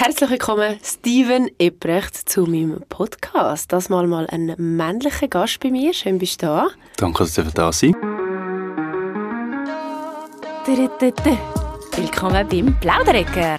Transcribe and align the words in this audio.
Herzlich 0.00 0.30
willkommen, 0.30 0.78
Steven 0.80 1.50
Ebrecht, 1.58 2.30
zu 2.30 2.42
meinem 2.42 2.84
Podcast. 2.88 3.72
Das 3.72 3.88
mal 3.88 4.06
mal 4.06 4.28
ein 4.28 4.54
männlicher 4.56 5.26
Gast 5.26 5.58
bei 5.58 5.72
mir. 5.72 5.92
Schön 5.92 6.20
bist 6.20 6.40
du 6.40 6.46
da. 6.46 6.68
Danke, 6.98 7.24
dass 7.24 7.34
du 7.34 7.42
da 7.42 7.72
sein 7.72 7.96
Willkommen 11.96 12.48
beim 12.48 12.78
Plauderecker. 12.78 13.58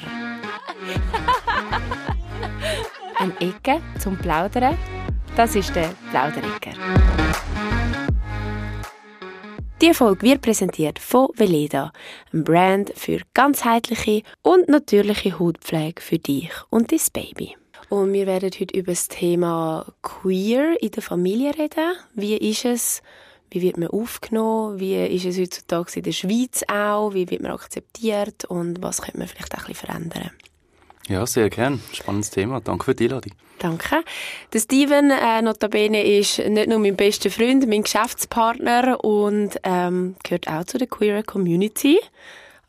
Eine 3.17 3.41
Ecke 3.41 3.81
zum 3.99 4.17
Plaudern. 4.17 4.77
Das 5.35 5.57
ist 5.57 5.75
der 5.75 5.89
Plauderecker. 6.09 6.71
Die 9.81 9.93
Folge 9.93 10.23
wird 10.23 10.41
präsentiert 10.41 10.99
von 10.99 11.29
Veleda, 11.35 11.93
einem 12.33 12.43
Brand 12.43 12.91
für 12.97 13.21
ganzheitliche 13.33 14.23
und 14.41 14.67
natürliche 14.67 15.39
Hautpflege 15.39 16.01
für 16.01 16.19
dich 16.19 16.51
und 16.69 16.91
dein 16.91 16.99
Baby. 17.13 17.55
Und 17.87 18.11
wir 18.11 18.27
werden 18.27 18.51
heute 18.53 18.77
über 18.77 18.91
das 18.91 19.07
Thema 19.07 19.85
Queer 20.01 20.75
in 20.81 20.91
der 20.91 21.01
Familie 21.01 21.57
reden. 21.57 21.95
Wie 22.13 22.35
ist 22.35 22.65
es? 22.65 23.01
Wie 23.51 23.61
wird 23.61 23.77
man 23.77 23.87
aufgenommen? 23.87 24.81
Wie 24.81 25.01
ist 25.05 25.23
es 25.23 25.39
heutzutage 25.39 25.95
in 25.95 26.03
der 26.03 26.11
Schweiz 26.11 26.61
auch? 26.67 27.13
Wie 27.13 27.29
wird 27.29 27.41
man 27.41 27.53
akzeptiert? 27.53 28.43
Und 28.45 28.83
was 28.83 29.01
könnte 29.01 29.17
man 29.17 29.29
vielleicht 29.29 29.55
auch 29.55 29.61
ein 29.61 29.67
bisschen 29.67 29.87
verändern? 29.87 30.31
Ja, 31.09 31.25
sehr 31.25 31.49
gern. 31.49 31.81
Spannendes 31.91 32.29
Thema. 32.29 32.61
Danke 32.61 32.85
für 32.85 32.95
die 32.95 33.05
Einladung. 33.05 33.33
Danke. 33.57 34.03
Der 34.53 34.59
Steven, 34.59 35.09
äh, 35.09 35.41
notabene, 35.41 36.05
ist 36.05 36.37
nicht 36.37 36.69
nur 36.69 36.77
mein 36.77 36.95
bester 36.95 37.31
Freund, 37.31 37.67
mein 37.67 37.81
Geschäftspartner 37.81 39.03
und 39.03 39.59
ähm, 39.63 40.15
gehört 40.23 40.47
auch 40.47 40.65
zu 40.65 40.77
der 40.77 40.87
Queer 40.87 41.23
Community. 41.23 41.99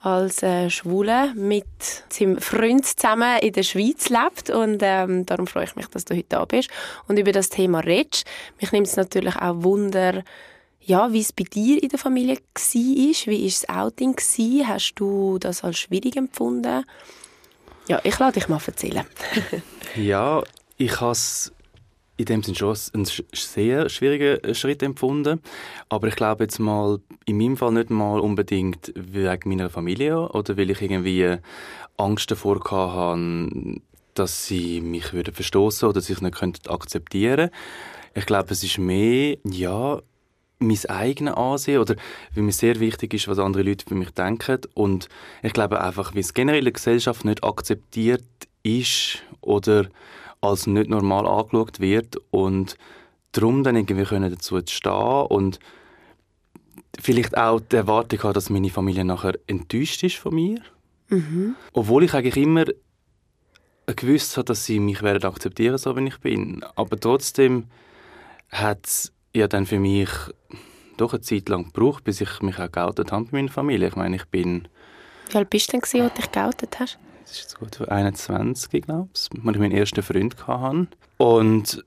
Als 0.00 0.42
äh, 0.42 0.70
Schwule 0.70 1.34
mit 1.34 1.66
seinem 2.08 2.38
Freund 2.38 2.86
zusammen 2.86 3.38
in 3.40 3.52
der 3.52 3.62
Schweiz 3.62 4.08
lebt 4.08 4.48
und 4.48 4.78
ähm, 4.80 5.27
darum 5.27 5.46
freue 5.46 5.64
ich 5.64 5.77
mich, 5.77 5.88
dass 5.88 6.06
du 6.06 6.16
heute 6.16 6.27
da 6.30 6.46
bist 6.46 6.70
und 7.08 7.18
über 7.18 7.32
das 7.32 7.50
Thema 7.50 7.80
redest. 7.80 8.25
Mich 8.58 8.72
nimmt 8.72 8.86
es 8.86 8.97
natürlich 8.97 9.36
auch 9.36 9.62
Wunder, 9.62 10.25
ja, 10.80 11.12
wie 11.12 11.20
es 11.20 11.34
bei 11.34 11.44
dir 11.44 11.82
in 11.82 11.91
der 11.91 11.98
Familie 11.98 12.36
war. 12.36 12.72
Wie 12.72 13.12
war 13.27 13.44
das 13.44 13.69
Outing? 13.69 14.16
Hast 14.66 14.94
du 14.94 15.36
das 15.38 15.62
als 15.62 15.78
schwierig 15.78 16.16
empfunden? 16.16 16.86
Ja, 17.91 18.00
ich 18.05 18.16
lade 18.20 18.34
dich 18.34 18.48
mal 18.48 18.60
erzählen. 18.64 19.05
ja, 19.96 20.44
ich 20.77 21.00
habe 21.00 21.10
es 21.10 21.52
in 22.19 22.27
dem 22.27 22.44
Sinne 22.44 22.56
schon 22.56 22.77
einen 22.94 23.05
sehr 23.32 23.88
schwierigen 23.88 24.55
Schritt 24.55 24.84
empfunden. 24.84 25.41
Aber 25.88 26.06
ich 26.06 26.14
glaube 26.14 26.44
jetzt 26.44 26.60
mal, 26.60 27.00
in 27.24 27.38
meinem 27.38 27.56
Fall 27.56 27.72
nicht 27.72 27.91
mal 27.91 28.20
unbedingt 28.20 28.92
wegen 28.94 29.48
meiner 29.48 29.70
Familie 29.70 30.20
oder 30.20 30.56
weil 30.56 30.70
ich 30.70 30.80
irgendwie 30.80 31.38
Angst 31.97 32.30
davor 32.30 32.60
hatte, 32.62 33.80
dass 34.14 34.47
sie 34.47 34.80
mich 34.80 35.06
verstoßen 35.06 35.88
oder 35.88 36.00
sich 36.00 36.20
nicht 36.20 36.70
akzeptieren 36.70 37.50
könnten. 37.50 37.56
Ich 38.14 38.27
glaube, 38.27 38.52
es 38.52 38.62
ist 38.62 38.78
mehr, 38.78 39.36
ja, 39.42 40.00
mein 40.61 40.84
eigenes 40.89 41.34
Ansehen 41.34 41.80
oder 41.80 41.97
wie 42.34 42.42
mir 42.42 42.53
sehr 42.53 42.78
wichtig 42.80 43.14
ist, 43.14 43.28
was 43.28 43.39
andere 43.39 43.62
Leute 43.62 43.84
für 43.89 43.94
mich 43.94 44.11
denken. 44.11 44.61
Und 44.75 45.08
ich 45.42 45.53
glaube 45.53 45.80
einfach, 45.80 46.14
wie 46.14 46.20
es 46.20 46.34
generell 46.34 46.61
in 46.61 46.66
der 46.66 46.75
Gesellschaft 46.75 47.25
nicht 47.25 47.42
akzeptiert 47.42 48.25
ist 48.62 49.22
oder 49.41 49.88
als 50.41 50.66
nicht 50.66 50.91
normal 50.91 51.27
angeschaut 51.27 51.81
wird 51.81 52.16
und 52.31 52.77
darum 53.33 53.64
dann 53.64 53.77
irgendwie 53.77 54.05
können 54.05 54.31
dazu 54.31 54.61
stehen 54.66 55.27
und 55.28 55.58
vielleicht 56.98 57.36
auch 57.36 57.61
die 57.61 57.77
Erwartung 57.77 58.22
haben, 58.22 58.34
dass 58.34 58.50
meine 58.50 58.70
Familie 58.70 59.05
nachher 59.05 59.38
enttäuscht 59.47 60.03
ist 60.03 60.16
von 60.16 60.34
mir. 60.34 60.61
Mhm. 61.08 61.56
Obwohl 61.72 62.05
ich 62.05 62.14
eigentlich 62.14 62.36
immer 62.36 62.64
gewusst 63.86 64.36
habe, 64.36 64.44
dass 64.44 64.64
sie 64.64 64.78
mich 64.78 65.03
werden 65.03 65.25
akzeptieren, 65.25 65.78
so 65.78 65.97
wie 65.97 66.06
ich 66.06 66.19
bin. 66.19 66.64
Aber 66.77 66.98
trotzdem 66.98 67.64
hat 68.50 68.86
es 68.86 69.12
ja 69.34 69.48
dann 69.48 69.67
für 69.67 69.78
mich 69.78 70.09
doch 70.97 71.12
eine 71.12 71.23
Zeit 71.23 71.48
lang 71.48 71.65
gebraucht, 71.72 72.04
bis 72.04 72.21
ich 72.21 72.41
mich 72.43 72.59
auch 72.59 72.71
geoutet 72.71 73.12
habe 73.12 73.25
bei 73.25 73.38
meiner 73.38 73.50
Familie. 73.50 73.88
Ich 73.88 73.97
meine, 73.97 74.16
ich 74.16 74.25
bin... 74.27 74.69
Wie 75.31 75.37
alt 75.37 75.50
bist 75.50 75.69
du 75.69 75.72
denn, 75.72 75.82
als 75.82 75.91
du 75.93 76.09
dich 76.09 76.32
geoutet 76.32 76.78
hast? 76.78 76.99
Das 77.22 77.38
ist 77.38 77.59
gut 77.59 77.88
21, 77.88 78.82
glaube 78.82 79.09
ich, 79.15 79.21
als 79.21 79.31
ich 79.32 79.60
meinen 79.60 79.72
ersten 79.72 80.03
Freund 80.03 80.47
hatte. 80.47 80.88
Und 81.16 81.84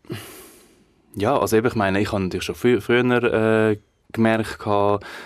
ja, 1.15 1.37
also 1.37 1.57
eben, 1.57 1.67
ich 1.67 1.75
meine, 1.75 1.99
ich 1.99 2.11
habe 2.11 2.23
natürlich 2.23 2.45
schon 2.45 2.55
frü 2.55 2.79
früher 2.79 3.23
äh, 3.23 3.77
gemerkt, 4.13 4.65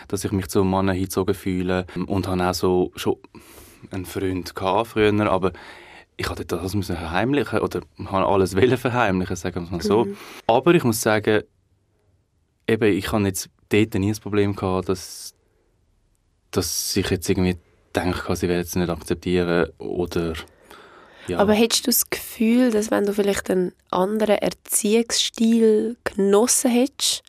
dass 0.08 0.24
ich 0.24 0.32
mich 0.32 0.48
zu 0.48 0.62
einem 0.62 0.72
Mann 0.72 0.90
hingezogen 0.90 1.36
fühle 1.36 1.86
und 2.08 2.28
habe 2.28 2.50
auch 2.50 2.54
so 2.54 2.92
schon 2.96 3.18
einen 3.92 4.06
Freund 4.06 4.56
gehabt 4.56 4.88
früher, 4.88 5.32
aber 5.32 5.52
ich 6.18 6.30
hatte 6.30 6.46
das 6.46 6.74
müssen 6.74 6.96
verheimlichen 6.96 7.60
oder 7.60 7.82
habe 8.06 8.26
alles 8.26 8.54
verheimlichen, 8.54 9.36
sagen 9.36 9.66
wir 9.66 9.72
mal 9.72 9.82
so. 9.82 10.06
Mhm. 10.06 10.18
Aber 10.48 10.74
ich 10.74 10.84
muss 10.84 11.00
sagen, 11.00 11.44
eben, 12.68 12.98
ich 12.98 13.12
habe 13.12 13.26
jetzt 13.26 13.50
dort 13.70 13.94
nie 13.96 14.10
das 14.10 14.20
Problem 14.20 14.56
gehabt, 14.56 14.90
dass, 14.90 15.34
dass 16.52 16.96
ich 16.96 17.10
jetzt 17.10 17.30
irgendwie 17.30 17.58
denke, 17.96 18.36
sie 18.36 18.48
werden 18.48 18.62
es 18.62 18.76
nicht 18.76 18.90
akzeptieren 18.90 19.70
oder 19.78 20.34
ja. 21.28 21.40
Aber 21.40 21.54
hättest 21.54 21.86
du 21.86 21.90
das 21.90 22.10
Gefühl, 22.10 22.72
dass 22.72 22.90
wenn 22.90 23.06
du 23.06 23.14
vielleicht 23.14 23.50
einen 23.52 23.74
anderen 23.92 24.38
Erziehungsstil 24.38 25.98
genossen 26.06 26.72
hättest, 26.72 27.22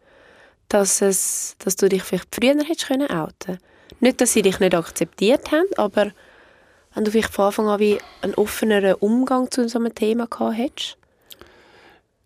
dass, 0.68 1.02
es, 1.02 1.56
dass 1.58 1.76
du 1.76 1.88
dich 1.88 2.04
vielleicht 2.04 2.32
früher 2.32 2.54
hättest 2.54 2.86
können 2.86 3.10
outen 3.10 3.58
Nicht, 4.00 4.20
dass 4.20 4.34
sie 4.34 4.42
dich 4.42 4.60
nicht 4.60 4.74
akzeptiert 4.74 5.50
haben, 5.50 5.66
aber 5.76 6.12
wenn 6.94 7.04
du 7.04 7.10
vielleicht 7.10 7.32
von 7.32 7.46
Anfang 7.46 7.68
an 7.68 7.80
wie 7.80 7.98
einen 8.22 8.34
offeneren 8.34 8.94
Umgang 8.94 9.50
zu 9.50 9.68
so 9.68 9.78
einem 9.78 9.94
Thema 9.94 10.26
gehabt 10.26 10.58
hättest? 10.58 10.96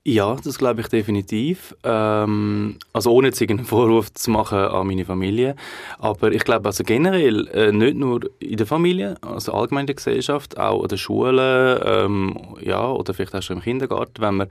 Ja, 0.05 0.37
das 0.43 0.59
glaube 0.59 0.81
ich 0.81 0.89
definitiv. 0.89 1.77
Ähm, 1.85 2.79
also 2.93 3.13
ohne 3.13 3.29
jetzt 3.29 3.41
irgendeinen 3.41 3.69
Vorwurf 3.69 4.13
zu 4.13 4.33
machen 4.33 4.59
an 4.59 4.87
meine 4.89 5.05
Familie. 5.05 5.55
Aber 5.99 6.33
ich 6.33 6.43
glaube 6.43 6.67
also 6.67 6.83
generell, 6.83 7.47
äh, 7.49 7.71
nicht 7.71 7.97
nur 7.97 8.21
in 8.41 8.57
der 8.57 8.67
Familie, 8.67 9.17
also 9.23 9.53
allgemein 9.53 9.83
in 9.83 9.87
der 9.87 9.95
Gesellschaft, 9.95 10.59
auch 10.59 10.83
an 10.83 10.89
der 10.89 10.97
Schule 10.97 11.81
ähm, 11.87 12.37
ja, 12.61 12.91
oder 12.91 13.15
vielleicht 13.15 13.35
auch 13.37 13.43
schon 13.43 13.59
im 13.59 13.63
Kindergarten, 13.63 14.21
wenn 14.21 14.37
man 14.39 14.49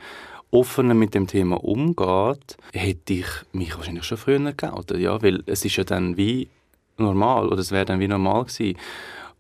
offener 0.52 0.94
mit 0.94 1.14
dem 1.16 1.28
Thema 1.28 1.62
umgeht, 1.62 2.56
hätte 2.72 3.14
ich 3.14 3.28
mich 3.52 3.76
wahrscheinlich 3.76 4.06
schon 4.06 4.18
früher 4.18 4.54
geoutet. 4.54 5.00
Ja, 5.00 5.22
weil 5.22 5.44
es 5.48 5.66
ist 5.66 5.76
ja 5.76 5.84
dann 5.84 6.16
wie 6.16 6.48
normal 6.98 7.48
oder 7.48 7.60
es 7.60 7.72
wäre 7.72 7.86
dann 7.86 8.00
wie 8.00 8.08
normal 8.08 8.46
gewesen. 8.46 8.78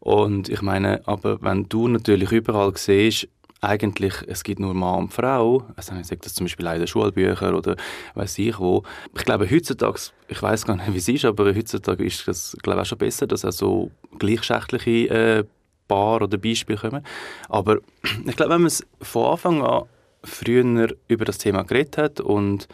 Und 0.01 0.49
ich 0.49 0.61
meine, 0.61 1.01
aber 1.05 1.41
wenn 1.41 1.69
du 1.69 1.87
natürlich 1.87 2.31
überall 2.31 2.73
siehst, 2.75 3.27
eigentlich, 3.61 4.15
es 4.27 4.43
gibt 4.43 4.59
nur 4.59 4.73
Mann 4.73 5.03
und 5.03 5.13
Frau. 5.13 5.63
Also 5.75 5.93
ich 5.95 6.07
sage 6.07 6.21
das 6.23 6.33
zum 6.33 6.45
Beispiel 6.45 6.65
in 6.65 6.79
den 6.79 6.87
Schulbüchern 6.87 7.53
oder 7.53 7.75
weiß 8.15 8.39
ich 8.39 8.59
wo. 8.59 8.83
Ich 9.15 9.23
glaube, 9.23 9.49
heutzutage, 9.49 9.99
ich 10.27 10.41
weiß 10.41 10.65
gar 10.65 10.75
nicht, 10.75 10.91
wie 10.93 10.97
es 10.97 11.07
ist, 11.07 11.25
aber 11.25 11.55
heutzutage 11.55 12.03
ist 12.03 12.27
das, 12.27 12.57
glaube 12.63 12.79
ich, 12.79 12.81
auch 12.81 12.85
schon 12.87 12.97
besser, 12.97 13.27
dass 13.27 13.45
auch 13.45 13.51
so 13.51 13.91
gleichgeschlechtliche 14.17 15.09
äh, 15.09 15.43
Paar 15.87 16.21
oder 16.23 16.37
Beispiele 16.37 16.79
kommen. 16.79 17.05
Aber 17.49 17.77
ich 18.25 18.35
glaube, 18.35 18.53
wenn 18.53 18.61
man 18.61 18.67
es 18.67 18.85
von 19.01 19.31
Anfang 19.31 19.61
an 19.61 19.83
früher 20.23 20.95
über 21.07 21.25
das 21.25 21.37
Thema 21.37 21.63
geredet 21.63 21.97
hat 21.97 22.19
und 22.19 22.67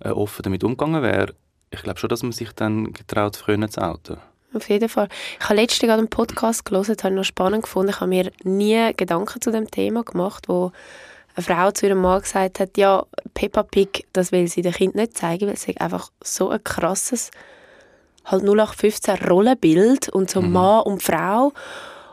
äh, 0.00 0.10
offen 0.10 0.42
damit 0.42 0.62
umgegangen 0.62 1.02
wäre, 1.02 1.34
ich 1.72 1.82
glaube 1.82 1.98
schon, 1.98 2.08
dass 2.08 2.22
man 2.22 2.32
sich 2.32 2.52
dann 2.52 2.92
getraut, 2.92 3.36
früher 3.36 3.68
zu 3.68 3.80
outen 3.80 4.18
auf 4.54 4.68
jeden 4.68 4.88
Fall. 4.88 5.08
Ich 5.38 5.44
habe 5.44 5.60
letztens 5.60 5.80
gerade 5.88 5.98
einen 5.98 6.08
Podcast 6.08 6.64
gelesen, 6.64 6.94
das 6.96 7.04
habe 7.04 7.14
ich 7.14 7.18
noch 7.18 7.24
spannend 7.24 7.62
gefunden. 7.62 7.90
Ich 7.90 8.00
habe 8.00 8.08
mir 8.08 8.30
nie 8.44 8.92
Gedanken 8.96 9.40
zu 9.40 9.50
dem 9.50 9.70
Thema 9.70 10.02
gemacht, 10.02 10.48
wo 10.48 10.72
eine 11.34 11.44
Frau 11.44 11.70
zu 11.70 11.86
ihrem 11.86 12.00
Mann 12.00 12.20
gesagt 12.20 12.60
hat, 12.60 12.76
ja, 12.76 13.04
Peppa 13.34 13.62
Pig, 13.62 14.06
das 14.12 14.32
will 14.32 14.48
sie 14.48 14.62
dem 14.62 14.72
Kind 14.72 14.94
nicht 14.94 15.16
zeigen, 15.16 15.46
weil 15.46 15.54
es 15.54 15.66
einfach 15.78 16.10
so 16.22 16.50
ein 16.50 16.62
krasses, 16.62 17.30
halt 18.24 18.42
0815 18.42 19.28
Rollenbild 19.28 20.08
und 20.10 20.30
so 20.30 20.42
mhm. 20.42 20.52
Mann 20.52 20.82
und 20.82 21.02
Frau. 21.02 21.52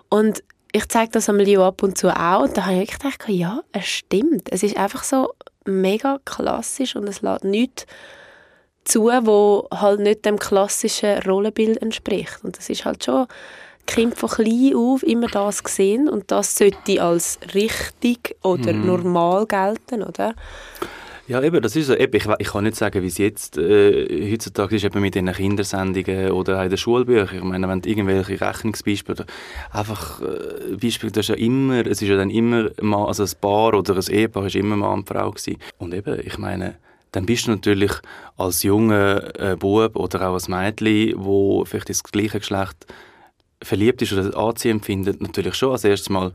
Und 0.09 0.43
ich 0.71 0.87
zeige 0.87 1.11
das 1.11 1.29
einmal 1.29 1.61
ab 1.61 1.83
und 1.83 1.97
zu 1.97 2.09
auch 2.09 2.43
und 2.43 2.57
da 2.57 2.67
habe 2.67 2.83
ich 2.83 2.91
gedacht, 2.91 3.23
ja, 3.27 3.61
es 3.71 3.87
stimmt. 3.87 4.51
Es 4.51 4.63
ist 4.63 4.77
einfach 4.77 5.03
so 5.03 5.33
mega 5.65 6.19
klassisch 6.25 6.95
und 6.95 7.07
es 7.07 7.21
lässt 7.21 7.43
nichts 7.43 7.85
zu, 8.83 9.05
wo 9.05 9.67
halt 9.71 9.99
nicht 9.99 10.25
dem 10.25 10.37
klassischen 10.37 11.19
Rollenbild 11.19 11.81
entspricht. 11.81 12.39
Und 12.43 12.57
das 12.57 12.69
ist 12.69 12.85
halt 12.85 13.03
schon 13.03 13.27
Kind 13.85 14.15
von 14.17 14.29
klein 14.29 14.75
auf 14.75 15.01
immer 15.01 15.27
das 15.27 15.63
gesehen 15.63 16.07
und 16.07 16.29
das 16.29 16.55
sollte 16.55 17.01
als 17.01 17.39
richtig 17.55 18.35
oder 18.43 18.71
mhm. 18.71 18.85
normal 18.85 19.47
gelten, 19.47 20.03
oder? 20.03 20.35
Ja, 21.29 21.43
eben, 21.43 21.61
das 21.61 21.75
ist 21.75 21.87
so. 21.87 21.95
Eben, 21.95 22.15
ich, 22.15 22.25
ich 22.39 22.47
kann 22.47 22.63
nicht 22.63 22.75
sagen, 22.75 23.03
wie 23.03 23.07
es 23.07 23.19
jetzt 23.19 23.55
äh, 23.57 24.31
heutzutage 24.31 24.75
ist, 24.75 24.83
eben 24.83 24.99
mit 24.99 25.13
den 25.13 25.31
Kindersendungen 25.31 26.31
oder 26.31 26.59
auch 26.59 26.63
in 26.63 26.69
den 26.69 26.77
Schulbüchern. 26.77 27.37
Ich 27.37 27.43
meine, 27.43 27.67
wenn 27.67 27.81
irgendwelche 27.81 28.41
Rechnungsbeispiele 28.41 29.27
einfach 29.71 30.21
äh, 30.21 30.75
Beispiele, 30.75 31.11
das 31.11 31.25
ist 31.25 31.29
ja 31.29 31.35
immer, 31.35 31.85
es 31.85 32.01
ist 32.01 32.09
ja 32.09 32.17
dann 32.17 32.31
immer, 32.31 32.69
mal, 32.81 33.05
also 33.05 33.23
ein 33.23 33.31
Paar 33.41 33.75
oder 33.75 33.95
ein 33.95 34.11
Ehepaar 34.11 34.47
ist 34.47 34.55
immer 34.55 34.75
Mann 34.75 34.99
und 34.99 35.07
Frau 35.07 35.29
gewesen. 35.29 35.57
Und 35.77 35.93
eben, 35.93 36.19
ich 36.25 36.39
meine, 36.39 36.77
dann 37.11 37.25
bist 37.25 37.47
du 37.47 37.51
natürlich 37.51 37.91
als 38.37 38.63
junger 38.63 39.39
äh, 39.39 39.55
Bub 39.55 39.95
oder 39.95 40.29
auch 40.29 40.33
als 40.33 40.47
Mädchen, 40.47 41.13
wo 41.17 41.65
vielleicht 41.65 41.89
das 41.89 42.03
gleiche 42.03 42.39
Geschlecht 42.39 42.85
verliebt 43.61 44.01
ist 44.01 44.13
oder 44.13 44.37
anziehen 44.37 44.77
empfindet, 44.77 45.21
natürlich 45.21 45.55
schon 45.55 45.71
als 45.71 45.83
erstes 45.83 46.09
Mal 46.09 46.33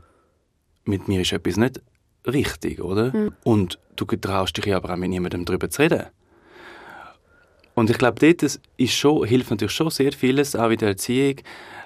mit 0.83 1.07
mir 1.07 1.21
ist 1.21 1.33
etwas 1.33 1.57
nicht 1.57 1.81
richtig, 2.27 2.81
oder? 2.81 3.15
Mhm. 3.15 3.31
Und 3.43 3.79
du 3.95 4.05
traust 4.05 4.57
dich 4.57 4.73
aber 4.73 4.93
auch 4.93 4.97
mit 4.97 5.09
niemandem 5.09 5.45
darüber 5.45 5.69
zu 5.69 5.81
reden. 5.81 6.05
Und 7.73 7.89
ich 7.89 7.97
glaube, 7.97 8.19
dort 8.19 8.59
ist 8.77 8.93
schon, 8.93 9.27
hilft 9.27 9.51
natürlich 9.51 9.73
schon 9.73 9.89
sehr 9.89 10.13
vieles, 10.13 10.55
auch 10.55 10.69
in 10.69 10.77
der 10.77 10.89
Erziehung, 10.89 11.35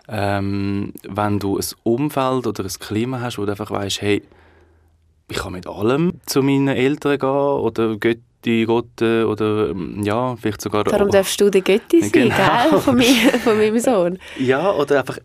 ähm, 0.07 0.93
wenn 1.07 1.39
du 1.39 1.57
ein 1.57 1.65
Umfeld 1.83 2.47
oder 2.47 2.63
ein 2.63 2.79
Klima 2.79 3.21
hast, 3.21 3.37
wo 3.37 3.45
du 3.45 3.51
einfach 3.51 3.71
weißt, 3.71 4.01
hey, 4.01 4.23
ich 5.29 5.37
kann 5.37 5.53
mit 5.53 5.67
allem 5.67 6.19
zu 6.25 6.41
meinen 6.41 6.69
Eltern 6.69 7.19
gehen 7.19 7.29
oder 7.29 7.97
Götti, 8.41 8.65
Gott 8.65 9.01
oder 9.01 9.69
ähm, 9.69 10.01
ja, 10.03 10.35
vielleicht 10.35 10.61
sogar... 10.61 10.83
Darum 10.83 11.09
darfst 11.09 11.39
du 11.41 11.49
der 11.49 11.61
Götti 11.61 12.01
sein, 12.01 12.11
genau. 12.11 12.35
gell? 12.69 12.79
Von, 12.79 12.95
mir, 12.95 13.05
von 13.43 13.57
meinem 13.57 13.79
Sohn. 13.79 14.19
Ja, 14.37 14.71
oder 14.71 14.99
einfach... 14.99 15.19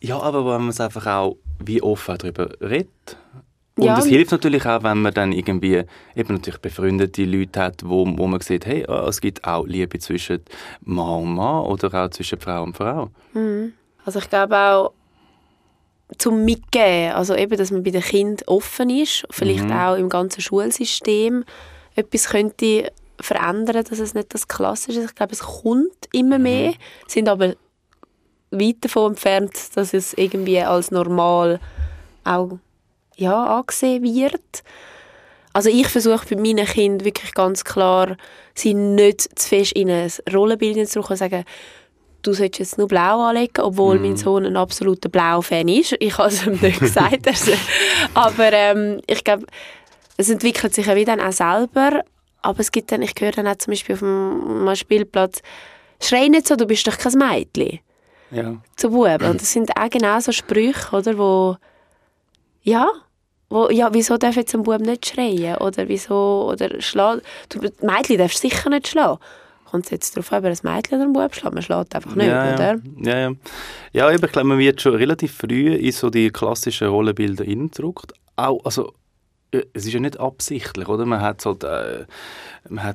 Ja, 0.00 0.20
aber 0.20 0.44
wenn 0.44 0.60
man 0.60 0.68
es 0.68 0.80
einfach 0.80 1.06
auch 1.06 1.36
wie 1.64 1.82
offen 1.82 2.16
darüber 2.18 2.50
redet. 2.60 3.16
Und 3.76 3.84
ja. 3.84 3.98
es 3.98 4.06
hilft 4.06 4.32
natürlich 4.32 4.64
auch, 4.66 4.82
wenn 4.82 5.02
man 5.02 5.14
dann 5.14 5.32
irgendwie 5.32 5.84
eben 6.14 6.34
natürlich 6.34 6.60
befreundete 6.60 7.24
Leute 7.24 7.60
hat, 7.60 7.82
wo, 7.84 8.06
wo 8.06 8.26
man 8.26 8.40
sieht, 8.40 8.66
hey, 8.66 8.84
oh, 8.88 9.06
es 9.08 9.20
gibt 9.20 9.44
auch 9.44 9.66
Liebe 9.66 9.98
zwischen 9.98 10.40
Mann 10.82 11.22
und 11.22 11.34
Mann 11.34 11.64
oder 11.64 12.04
auch 12.04 12.10
zwischen 12.10 12.40
Frau 12.40 12.62
und 12.64 12.76
Frau. 12.76 13.10
Mhm. 13.34 13.72
Also 14.04 14.18
ich 14.18 14.28
glaube 14.28 14.56
auch, 14.56 14.92
zum 16.16 16.44
Mitgeben, 16.44 17.12
also 17.12 17.34
eben, 17.34 17.56
dass 17.56 17.70
man 17.70 17.82
bei 17.82 17.90
den 17.90 18.02
Kindern 18.02 18.46
offen 18.46 18.90
ist, 18.90 19.26
vielleicht 19.30 19.64
mhm. 19.64 19.72
auch 19.72 19.94
im 19.94 20.08
ganzen 20.08 20.40
Schulsystem 20.40 21.44
etwas 21.98 22.28
könnte 22.28 22.92
verändern, 23.20 23.84
dass 23.88 23.98
es 23.98 24.14
nicht 24.14 24.32
das 24.32 24.48
Klassische 24.48 25.00
ist. 25.00 25.10
Ich 25.10 25.14
glaube, 25.14 25.32
es 25.32 25.40
kommt 25.40 26.08
immer 26.12 26.38
mhm. 26.38 26.44
mehr, 26.44 26.74
sind 27.06 27.28
aber 27.28 27.54
weit 28.50 28.76
davon 28.80 29.12
entfernt, 29.12 29.52
dass 29.74 29.92
es 29.92 30.14
irgendwie 30.14 30.60
als 30.60 30.90
normal 30.90 31.60
auch 32.24 32.58
ja, 33.16 33.58
angesehen 33.58 34.04
wird. 34.04 34.62
Also 35.52 35.70
ich 35.70 35.88
versuche 35.88 36.34
bei 36.34 36.40
meinen 36.40 36.66
Kindern 36.66 37.04
wirklich 37.04 37.34
ganz 37.34 37.64
klar, 37.64 38.16
sie 38.54 38.74
nicht 38.74 39.38
zu 39.38 39.48
fest 39.48 39.72
in 39.72 39.90
ein 39.90 40.10
Rollenbild 40.32 40.88
zu 40.88 41.02
sagen, 41.02 41.44
du 42.22 42.32
solltest 42.32 42.58
jetzt 42.60 42.78
nur 42.78 42.88
blau 42.88 43.22
anlegen, 43.22 43.62
obwohl 43.62 43.98
mm. 43.98 44.02
mein 44.02 44.16
Sohn 44.16 44.44
ein 44.44 44.56
absoluter 44.56 45.08
Blau-Fan 45.08 45.68
ist. 45.68 45.96
Ich 45.98 46.16
habe 46.18 46.28
es 46.28 46.46
ihm 46.46 46.58
nicht 46.60 46.80
gesagt. 46.80 47.26
Also, 47.26 47.52
aber 48.14 48.52
ähm, 48.52 49.00
ich 49.06 49.24
glaube, 49.24 49.46
es 50.18 50.28
entwickelt 50.28 50.74
sich 50.74 50.86
ja 50.86 50.96
wieder 50.96 51.16
dann 51.16 51.26
auch 51.26 51.32
selber. 51.32 52.02
Aber 52.42 52.60
es 52.60 52.70
gibt 52.70 52.92
dann, 52.92 53.02
ich 53.02 53.14
höre 53.18 53.32
dann 53.32 53.48
auch 53.48 53.56
zum 53.56 53.72
Beispiel 53.72 53.94
auf 53.94 54.02
einem 54.02 54.76
Spielplatz, 54.76 55.40
schrei 56.00 56.28
nicht 56.28 56.46
so, 56.46 56.56
du 56.56 56.66
bist 56.66 56.86
doch 56.86 56.98
kein 56.98 57.14
Mädchen. 57.14 57.80
Ja. 58.30 58.56
Zu 58.76 58.90
Buben. 58.90 59.22
Und 59.22 59.40
das 59.40 59.52
sind 59.52 59.70
auch 59.76 59.90
genau 59.90 60.20
so 60.20 60.32
Sprüche, 60.32 60.94
oder, 60.94 61.16
wo, 61.16 61.56
ja, 62.62 62.88
wo, 63.48 63.70
ja, 63.70 63.92
wieso 63.92 64.18
darf 64.18 64.36
jetzt 64.36 64.54
ein 64.54 64.62
Bub 64.62 64.80
nicht 64.80 65.06
schreien? 65.06 65.56
Oder 65.56 65.88
wieso, 65.88 66.50
oder 66.52 66.80
schlagen, 66.80 67.22
du, 67.48 67.60
Mädchen 67.80 68.18
darfst 68.18 68.40
sicher 68.40 68.68
nicht 68.68 68.88
schlagen 68.88 69.18
kommt 69.70 69.84
es 69.84 69.90
jetzt 69.90 70.16
darauf 70.16 70.32
an, 70.32 70.38
ob 70.38 70.44
ein 70.46 70.74
Mädchen 70.74 70.98
oder 70.98 71.08
ein 71.08 71.12
Bub 71.12 71.34
schlägt. 71.34 71.54
Man 71.54 71.62
schlägt 71.62 71.94
einfach 71.94 72.14
nicht, 72.14 72.26
ja, 72.26 72.54
oder? 72.54 72.78
Ja, 73.02 73.18
ja. 73.18 73.32
Ja, 73.92 74.10
ich 74.10 74.20
glaube, 74.20 74.48
man 74.48 74.58
wird 74.58 74.80
schon 74.80 74.94
relativ 74.94 75.34
früh 75.34 75.74
in 75.74 75.92
so 75.92 76.10
die 76.10 76.30
klassischen 76.30 76.88
Rollenbilder 76.88 77.44
hineingedrückt. 77.44 78.12
Auch, 78.36 78.64
also, 78.64 78.94
es 79.50 79.86
ist 79.86 79.92
ja 79.92 80.00
nicht 80.00 80.20
absichtlich, 80.20 80.88
oder? 80.88 81.06
Man 81.06 81.20
hat 81.20 81.40
es 81.40 81.46
halt, 81.46 81.64
äh, 81.64 82.06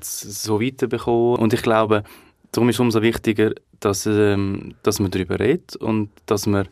so 0.02 0.62
weiterbekommen. 0.62 1.38
Und 1.38 1.54
ich 1.54 1.62
glaube, 1.62 2.04
darum 2.52 2.70
ist 2.70 2.76
es 2.76 2.80
umso 2.80 3.02
wichtiger, 3.02 3.52
dass, 3.80 4.06
ähm, 4.06 4.76
dass 4.84 5.00
man 5.00 5.12
darüber 5.12 5.40
redet 5.40 5.76
und 5.76 6.10
dass 6.26 6.46
man 6.46 6.68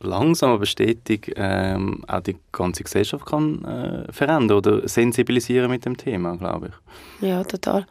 langsam 0.00 0.50
aber 0.50 0.66
stetig 0.66 1.32
ähm, 1.36 2.04
auch 2.06 2.20
die 2.20 2.36
ganze 2.52 2.84
Gesellschaft 2.84 3.26
kann 3.26 3.64
äh, 3.64 4.12
verändern 4.12 4.58
oder 4.58 4.86
sensibilisieren 4.88 5.70
mit 5.70 5.84
dem 5.84 5.96
Thema, 5.96 6.36
glaube 6.36 6.68
ich. 6.68 7.28
Ja, 7.28 7.44
total. 7.44 7.86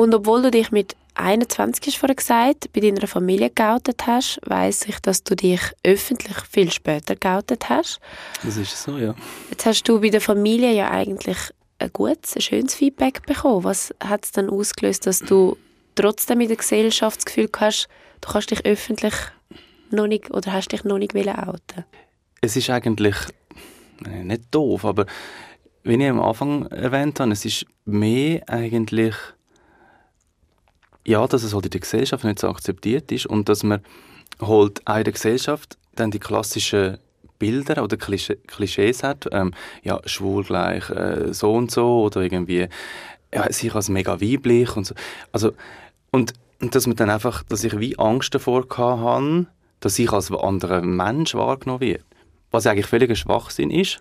Und 0.00 0.14
obwohl 0.14 0.40
du 0.40 0.50
dich 0.50 0.72
mit 0.72 0.96
21 1.16 1.88
hast 1.88 1.98
vorher 1.98 2.16
gesagt, 2.16 2.72
bei 2.72 2.80
deiner 2.80 3.06
Familie 3.06 3.50
geoutet 3.50 4.06
hast, 4.06 4.40
weiß 4.46 4.86
ich, 4.86 4.98
dass 5.00 5.24
du 5.24 5.36
dich 5.36 5.60
öffentlich 5.84 6.38
viel 6.50 6.72
später 6.72 7.16
geoutet 7.16 7.68
hast. 7.68 8.00
Das 8.42 8.56
ist 8.56 8.82
so, 8.82 8.96
ja. 8.96 9.14
Jetzt 9.50 9.66
hast 9.66 9.82
du 9.82 10.00
bei 10.00 10.08
der 10.08 10.22
Familie 10.22 10.72
ja 10.72 10.90
eigentlich 10.90 11.36
ein 11.78 11.90
gutes, 11.92 12.34
ein 12.34 12.40
schönes 12.40 12.74
Feedback 12.74 13.26
bekommen. 13.26 13.62
Was 13.64 13.94
hat 14.02 14.24
es 14.24 14.32
dann 14.32 14.48
ausgelöst, 14.48 15.06
dass 15.06 15.18
du 15.18 15.58
trotzdem 15.96 16.40
in 16.40 16.48
der 16.48 16.56
Gesellschaft 16.56 17.18
das 17.18 17.26
Gefühl 17.26 17.50
hast, 17.58 17.86
du 18.22 18.32
kannst 18.32 18.52
dich 18.52 18.64
öffentlich 18.64 19.12
noch 19.90 20.06
nicht 20.06 20.30
oder 20.30 20.54
hast 20.54 20.72
dich 20.72 20.82
noch 20.82 20.96
nicht 20.96 21.14
outen? 21.14 21.84
Es 22.40 22.56
ist 22.56 22.70
eigentlich 22.70 23.16
äh, 24.06 24.24
nicht 24.24 24.44
doof, 24.50 24.86
aber 24.86 25.04
wie 25.82 26.02
ich 26.02 26.08
am 26.08 26.22
Anfang 26.22 26.68
erwähnt 26.68 27.20
habe, 27.20 27.32
es 27.32 27.44
ist 27.44 27.66
mehr 27.84 28.48
eigentlich 28.48 29.14
ja, 31.10 31.26
dass 31.26 31.42
es 31.42 31.54
halt 31.54 31.66
in 31.66 31.70
der 31.72 31.80
Gesellschaft 31.80 32.24
nicht 32.24 32.38
so 32.38 32.48
akzeptiert 32.48 33.10
ist 33.10 33.26
und 33.26 33.48
dass 33.48 33.64
man 33.64 33.80
halt 34.40 34.86
auch 34.86 34.96
in 34.96 35.04
der 35.04 35.12
Gesellschaft 35.12 35.76
dann 35.96 36.12
die 36.12 36.20
klassischen 36.20 36.98
Bilder 37.38 37.82
oder 37.82 37.96
Klischees 37.96 39.02
hat, 39.02 39.26
ähm, 39.32 39.52
ja, 39.82 40.00
schwul 40.04 40.44
gleich 40.44 40.88
äh, 40.90 41.32
so 41.34 41.52
und 41.52 41.70
so 41.70 42.02
oder 42.02 42.20
irgendwie 42.20 42.68
ja, 43.34 43.52
sich 43.52 43.74
als 43.74 43.88
mega 43.88 44.20
weiblich 44.20 44.76
und 44.76 44.86
so. 44.86 44.94
Also, 45.32 45.52
und, 46.12 46.34
und 46.60 46.74
dass 46.74 46.86
man 46.86 46.96
dann 46.96 47.10
einfach, 47.10 47.42
dass 47.44 47.64
ich 47.64 47.78
wie 47.80 47.98
Angst 47.98 48.34
davor 48.34 48.66
hatte, 48.68 49.46
dass 49.80 49.98
ich 49.98 50.12
als 50.12 50.30
anderer 50.30 50.82
Mensch 50.82 51.34
wahrgenommen 51.34 51.80
werde. 51.80 52.04
Was 52.52 52.66
eigentlich 52.66 52.86
völliger 52.86 53.16
Schwachsinn 53.16 53.70
ist. 53.70 53.98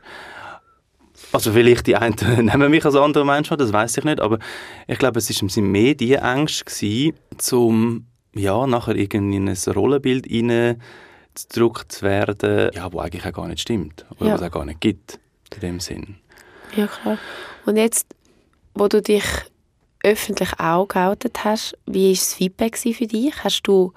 Also 1.32 1.52
vielleicht 1.52 1.88
die 1.88 1.96
einen 1.96 2.16
nehmen 2.46 2.72
mich 2.72 2.86
als 2.86 2.96
anderer 2.96 3.26
Mensch 3.26 3.50
das 3.50 3.74
weiß 3.74 3.98
ich 3.98 4.04
nicht, 4.04 4.20
aber 4.20 4.40
ich 4.88 4.98
glaube, 4.98 5.20
es 5.20 5.30
war 5.30 5.64
mehr 5.64 5.94
die 5.96 6.18
Angst 6.18 6.66
gewesen, 6.66 7.16
um 7.52 8.06
ja, 8.34 8.66
nachher 8.68 8.96
irgendwie 8.96 9.38
in 9.38 9.50
ein 9.50 9.74
Rollenbild 9.74 10.26
hineingedrückt 10.26 11.92
zu 11.92 12.02
werden, 12.02 12.72
ja, 12.74 12.92
wo 12.92 13.00
eigentlich 13.00 13.26
auch 13.26 13.34
gar 13.34 13.48
nicht 13.48 13.62
stimmt 13.62 14.06
oder 14.18 14.28
ja. 14.28 14.34
was 14.34 14.42
es 14.42 14.48
auch 14.48 14.52
gar 14.52 14.66
nicht 14.66 14.82
gibt 14.82 15.20
in 15.56 15.60
dem 15.62 15.80
Sinn. 15.80 16.16
Ja, 16.76 16.88
klar. 16.88 17.18
Und 17.66 17.78
jetzt, 17.78 18.08
wo 18.74 18.88
du 18.88 19.02
dich 19.02 19.24
öffentlich 20.04 20.60
auch 20.60 20.88
geoutet 20.88 21.44
hast, 21.44 21.78
wie 21.86 22.08
war 22.08 22.14
das 22.14 22.34
Feedback 22.34 22.78
für 22.78 23.08
dich? 23.08 23.44
Hast 23.44 23.64
du 23.64 23.94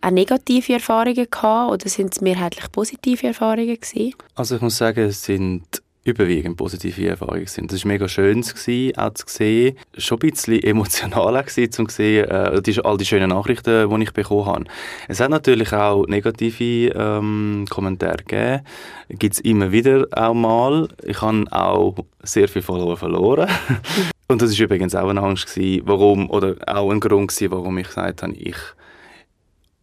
auch 0.00 0.10
negative 0.10 0.74
Erfahrungen 0.74 1.26
gehabt 1.30 1.72
oder 1.72 1.88
sind 1.88 2.12
es 2.14 2.20
mehrheitlich 2.20 2.70
positive 2.72 3.28
Erfahrungen 3.28 3.74
gewesen? 3.74 4.14
Also 4.34 4.56
ich 4.56 4.62
muss 4.62 4.76
sagen, 4.76 5.00
es 5.00 5.22
sind 5.22 5.82
überwiegend 6.06 6.56
positive 6.56 7.08
Erfahrungen 7.08 7.46
sind. 7.46 7.72
Das 7.72 7.84
war 7.84 7.88
mega 7.88 8.08
schön, 8.08 8.42
gewesen, 8.42 8.96
auch 8.96 9.14
zu 9.14 9.24
sehen. 9.26 9.76
Schon 9.98 10.18
ein 10.22 10.30
bisschen 10.30 10.62
emotionaler 10.62 11.42
gewesen, 11.44 11.72
zu 11.72 11.86
sehen, 11.88 12.28
äh, 12.28 12.62
die, 12.62 12.84
all 12.84 12.96
die 12.96 13.04
schönen 13.04 13.30
Nachrichten, 13.30 13.90
die 13.90 14.02
ich 14.02 14.12
bekommen 14.12 14.46
habe. 14.46 14.64
Es 15.08 15.20
hat 15.20 15.30
natürlich 15.30 15.72
auch 15.72 16.06
negative 16.06 16.92
ähm, 16.94 17.66
Kommentare 17.68 18.18
gegeben. 18.18 18.60
Gibt 19.10 19.34
es 19.34 19.40
immer 19.40 19.72
wieder 19.72 20.06
auch 20.12 20.34
mal. 20.34 20.88
Ich 21.04 21.20
habe 21.20 21.44
auch 21.50 21.96
sehr 22.22 22.48
viel 22.48 22.62
Follower 22.62 22.96
verloren. 22.96 23.48
Und 24.28 24.42
das 24.42 24.58
war 24.58 24.64
übrigens 24.64 24.94
auch 24.94 25.08
eine 25.08 25.22
Angst 25.22 25.54
gewesen, 25.54 25.82
warum, 25.86 26.30
oder 26.30 26.56
auch 26.66 26.90
ein 26.90 26.98
Grund 27.00 27.28
gewesen, 27.28 27.50
warum 27.52 27.78
ich 27.78 27.86
gesagt 27.86 28.22
habe, 28.22 28.34
ich 28.34 28.56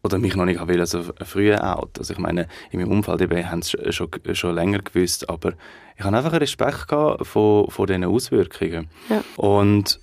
oder 0.04 0.20
mich 0.20 0.36
noch 0.36 0.46
nicht 0.46 0.66
will, 0.68 0.80
also 0.80 1.02
früh 1.24 1.56
out. 1.56 1.98
Also 1.98 2.14
ich 2.14 2.20
meine, 2.20 2.48
in 2.72 2.80
meinem 2.80 2.92
Umfeld 2.92 3.22
eben 3.22 3.50
haben 3.50 3.60
es 3.60 3.72
schon, 3.96 4.10
schon 4.34 4.56
länger 4.56 4.80
gewusst, 4.80 5.30
aber 5.30 5.54
ich 5.98 6.04
habe 6.04 6.18
einfach 6.18 6.34
Respekt 6.34 6.88
gehabt 6.88 7.26
von, 7.26 7.70
von 7.70 7.88
diesen 7.88 8.04
Auswirkungen. 8.04 8.90
Ja. 9.10 9.24
Und 9.38 10.00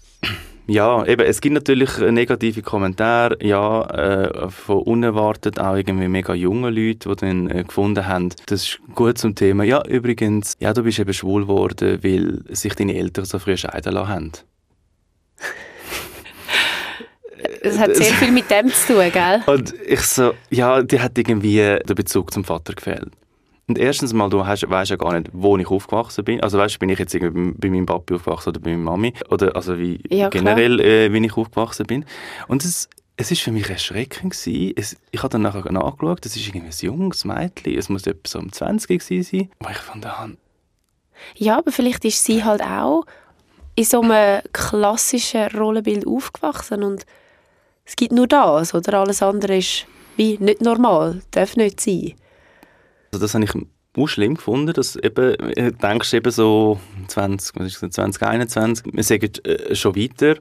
ja, 0.66 1.04
eben, 1.04 1.26
es 1.26 1.40
gibt 1.40 1.54
natürlich 1.54 1.99
negative 1.99 2.62
Kommentare, 2.62 3.37
ja, 3.45 3.83
äh, 3.87 4.50
von 4.50 4.78
unerwartet 4.78 5.59
auch 5.59 5.75
irgendwie 5.75 6.09
mega 6.09 6.33
jungen 6.33 6.73
Leuten, 6.73 7.11
die 7.11 7.16
dann 7.16 7.50
äh, 7.50 7.64
gefunden 7.64 8.07
haben, 8.07 8.28
das 8.47 8.62
ist 8.62 8.80
gut 8.95 9.19
zum 9.19 9.35
Thema, 9.35 9.64
ja, 9.64 9.85
übrigens, 9.85 10.54
ja, 10.61 10.73
du 10.73 10.85
bist 10.85 11.00
eben 11.00 11.12
schwul 11.12 11.42
geworden, 11.42 11.99
weil 12.02 12.45
sich 12.54 12.75
deine 12.75 12.95
Eltern 12.95 13.25
so 13.25 13.38
früh 13.38 13.57
scheiden 13.57 13.95
lassen 13.95 14.09
haben. 14.09 14.33
Es 17.62 17.78
hat 17.78 17.94
sehr 17.97 18.12
viel 18.14 18.32
mit 18.32 18.50
dem 18.50 18.68
zu 18.68 18.94
tun, 18.94 19.12
gell? 19.12 19.42
Und 19.47 19.75
ich 19.87 20.00
so, 20.00 20.32
ja, 20.50 20.82
die 20.82 21.00
hat 21.00 21.16
irgendwie 21.16 21.56
den 21.56 21.94
Bezug 21.94 22.32
zum 22.32 22.44
Vater 22.44 22.75
gefehlt. 22.75 23.11
Und 23.70 23.78
erstens 23.78 24.12
mal, 24.12 24.28
du 24.28 24.44
hast, 24.44 24.68
weißt 24.68 24.90
ja 24.90 24.97
gar 24.97 25.16
nicht, 25.16 25.30
wo 25.32 25.56
ich 25.56 25.68
aufgewachsen 25.68 26.25
bin. 26.25 26.40
Also 26.40 26.59
weißt, 26.59 26.80
bin 26.80 26.88
ich 26.88 26.99
jetzt 26.99 27.14
irgendwie 27.14 27.52
bei 27.56 27.70
meinem 27.70 27.87
Papi 27.87 28.14
aufgewachsen 28.14 28.49
oder 28.49 28.59
bei 28.59 28.70
meiner 28.70 28.82
Mami? 28.82 29.14
Oder 29.28 29.54
also 29.54 29.78
wie 29.78 30.00
ja, 30.09 30.28
generell, 30.28 30.80
äh, 30.80 31.12
wie 31.12 31.25
ich 31.25 31.37
aufgewachsen 31.37 31.87
bin. 31.87 32.04
Und 32.49 32.64
es, 32.64 32.88
es 33.16 33.30
ist 33.30 33.42
für 33.42 33.52
mich 33.52 33.70
erschreckend 33.70 34.32
gewesen. 34.32 34.73
Es, 34.76 34.97
ich 35.12 35.23
habe 35.23 35.30
dann 35.30 35.42
nachher 35.42 35.70
nachgeschaut, 35.70 36.25
das 36.25 36.35
ist 36.35 36.49
irgendwie 36.49 36.66
ein 36.66 36.75
junges 36.80 37.25
Mädchen, 37.25 37.78
es 37.78 37.88
muss 37.88 38.09
etwa 38.09 38.20
so 38.26 38.40
um 38.40 38.50
20 38.50 38.88
gewesen 38.88 39.23
sein, 39.23 39.50
wo 39.61 39.68
ich 39.68 40.00
der 40.00 40.18
Hand... 40.18 40.38
Ja, 41.37 41.59
aber 41.59 41.70
vielleicht 41.70 42.04
ist 42.04 42.25
sie 42.25 42.42
halt 42.42 42.62
auch 42.62 43.04
in 43.76 43.85
so 43.85 44.00
einem 44.00 44.42
klassischen 44.52 45.47
Rollenbild 45.56 46.09
aufgewachsen 46.09 46.82
und 46.82 47.06
es 47.90 47.97
gibt 47.97 48.12
nur 48.12 48.28
das, 48.28 48.73
oder? 48.73 49.00
Alles 49.00 49.20
andere 49.20 49.56
ist 49.56 49.85
wie 50.16 50.38
nicht 50.38 50.61
normal, 50.61 51.23
darf 51.32 51.56
nicht 51.56 51.80
sein. 51.80 52.12
Also 53.11 53.25
das 53.25 53.35
habe 53.35 53.44
ich 53.44 53.50
auch 53.97 54.06
schlimm 54.06 54.37
gefunden, 54.37 54.73
dass 54.73 54.94
eben, 54.94 55.37
du 55.37 55.73
denkst 55.73 56.14
eben 56.14 56.30
so 56.30 56.78
20, 57.09 57.56
was 57.56 57.66
ist 57.66 57.82
das, 57.82 57.90
2021, 57.90 58.94
wir 58.94 59.02
sagen 59.02 59.32
äh, 59.42 59.75
schon 59.75 59.97
weiter 59.97 60.37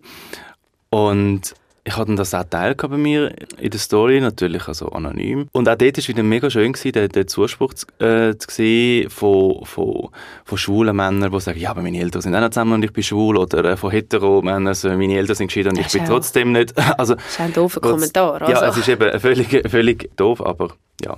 und 0.91 1.55
ich 1.89 1.97
hatte 1.97 2.13
das 2.13 2.35
auch 2.35 2.43
Teil 2.43 2.75
bei 2.75 2.87
mir 2.87 3.33
in 3.57 3.71
der 3.71 3.79
Story, 3.79 4.21
natürlich 4.21 4.67
also 4.67 4.89
anonym. 4.89 5.47
Und 5.51 5.67
auch 5.67 5.75
dort 5.75 5.97
war 5.97 6.07
wieder 6.07 6.21
mega 6.21 6.47
schön, 6.51 6.71
gewesen, 6.71 6.91
den, 6.91 7.09
den 7.09 7.27
Zuspruch 7.27 7.73
zu, 7.73 7.87
äh, 7.97 8.37
zu 8.37 8.47
sehen 8.51 9.09
von, 9.09 9.65
von, 9.65 10.09
von 10.45 10.57
schwulen 10.59 10.95
Männern, 10.95 11.31
die 11.31 11.39
sagen, 11.39 11.59
ja, 11.59 11.71
aber 11.71 11.81
meine 11.81 11.99
Eltern 11.99 12.21
sind 12.21 12.35
auch 12.35 12.41
noch 12.41 12.51
zusammen 12.51 12.73
und 12.73 12.85
ich 12.85 12.93
bin 12.93 13.01
schwul. 13.01 13.37
Oder 13.37 13.65
äh, 13.65 13.75
von 13.75 13.89
hetero 13.89 14.43
Männern, 14.43 14.67
also 14.67 14.89
meine 14.89 15.17
Eltern 15.17 15.35
sind 15.35 15.47
geschieden 15.47 15.69
und 15.69 15.79
ich 15.79 15.91
bin 15.91 16.05
trotzdem 16.05 16.51
nicht. 16.51 16.73
Also, 16.97 17.15
das 17.15 17.25
ist 17.25 17.39
ein 17.39 17.53
doofer 17.53 17.79
Kommentar. 17.79 18.41
Also. 18.41 18.51
Ja, 18.51 18.67
es 18.67 18.77
ist 18.77 18.89
eben 18.89 19.19
völlig, 19.19 19.69
völlig 19.69 20.15
doof, 20.17 20.45
aber 20.45 20.73
ja. 21.03 21.17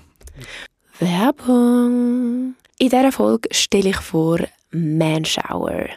Werbung. 0.99 2.55
In 2.77 2.89
dieser 2.89 3.11
Folge 3.11 3.49
stelle 3.51 3.89
ich 3.89 3.97
vor 3.97 4.39
Manshower, 4.71 5.87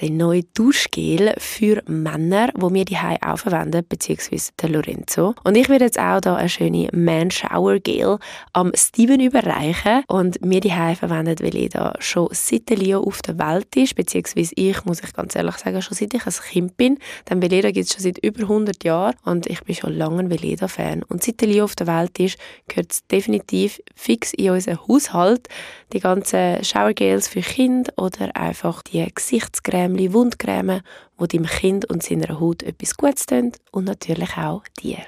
der 0.00 0.10
neue 0.10 0.42
Duschgel 0.54 1.34
für 1.38 1.82
Männer, 1.86 2.50
wo 2.54 2.72
wir 2.72 2.84
die 2.84 2.96
auch 2.96 3.38
verwenden, 3.38 3.84
beziehungsweise 3.88 4.52
der 4.60 4.70
Lorenzo. 4.70 5.34
Und 5.44 5.56
ich 5.56 5.68
werde 5.68 5.84
jetzt 5.84 5.98
auch 5.98 6.20
da 6.20 6.36
eine 6.36 6.48
schöne 6.48 6.88
Manshower 6.92 7.78
Gel 7.78 8.18
am 8.52 8.72
Steven 8.74 9.20
überreichen 9.20 10.02
und 10.08 10.38
wir 10.42 10.60
die 10.60 10.70
verwenden, 10.70 11.36
weil 11.40 11.56
ich 11.56 11.70
da 11.70 11.94
schon 11.98 12.28
seit 12.32 12.70
Leo 12.70 13.00
auf 13.00 13.22
der 13.22 13.38
Welt 13.38 13.74
ist, 13.76 13.94
beziehungsweise 13.94 14.52
ich, 14.56 14.84
muss 14.84 15.02
ich 15.02 15.12
ganz 15.12 15.34
ehrlich 15.36 15.56
sagen, 15.56 15.80
schon 15.80 15.96
seit 15.96 16.14
ich 16.14 16.26
ein 16.26 16.32
Kind 16.50 16.76
bin. 16.76 16.98
Denn 17.28 17.40
Veleda 17.42 17.70
gibt 17.70 17.86
es 17.86 17.92
schon 17.92 18.02
seit 18.02 18.18
über 18.18 18.42
100 18.42 18.82
Jahren 18.84 19.14
und 19.24 19.46
ich 19.46 19.62
bin 19.62 19.74
schon 19.74 19.96
lange 19.96 20.20
ein 20.20 20.30
Veleda-Fan. 20.30 21.02
Und 21.04 21.22
seit 21.22 21.40
Leo 21.42 21.64
auf 21.64 21.76
der 21.76 21.86
Welt 21.86 22.18
ist, 22.18 22.38
gehört 22.68 22.92
es 22.92 23.06
definitiv 23.06 23.80
fix 23.94 24.32
in 24.32 24.50
unseren 24.50 24.78
Haushalt. 24.88 25.48
Die 25.92 26.00
ganzen 26.00 26.64
Showergels 26.64 27.28
für 27.28 27.40
Kinder 27.40 27.92
oder 27.96 28.23
oder 28.24 28.36
einfach 28.36 28.82
die 28.82 29.06
Gesichtscreme, 29.12 30.12
Wundcreme, 30.12 30.82
die 31.20 31.26
deinem 31.28 31.46
Kind 31.46 31.84
und 31.86 32.02
seiner 32.02 32.40
Haut 32.40 32.62
etwas 32.62 32.96
Gutes 32.96 33.26
tun 33.26 33.52
und 33.70 33.84
natürlich 33.84 34.36
auch 34.36 34.62
dir. 34.82 34.98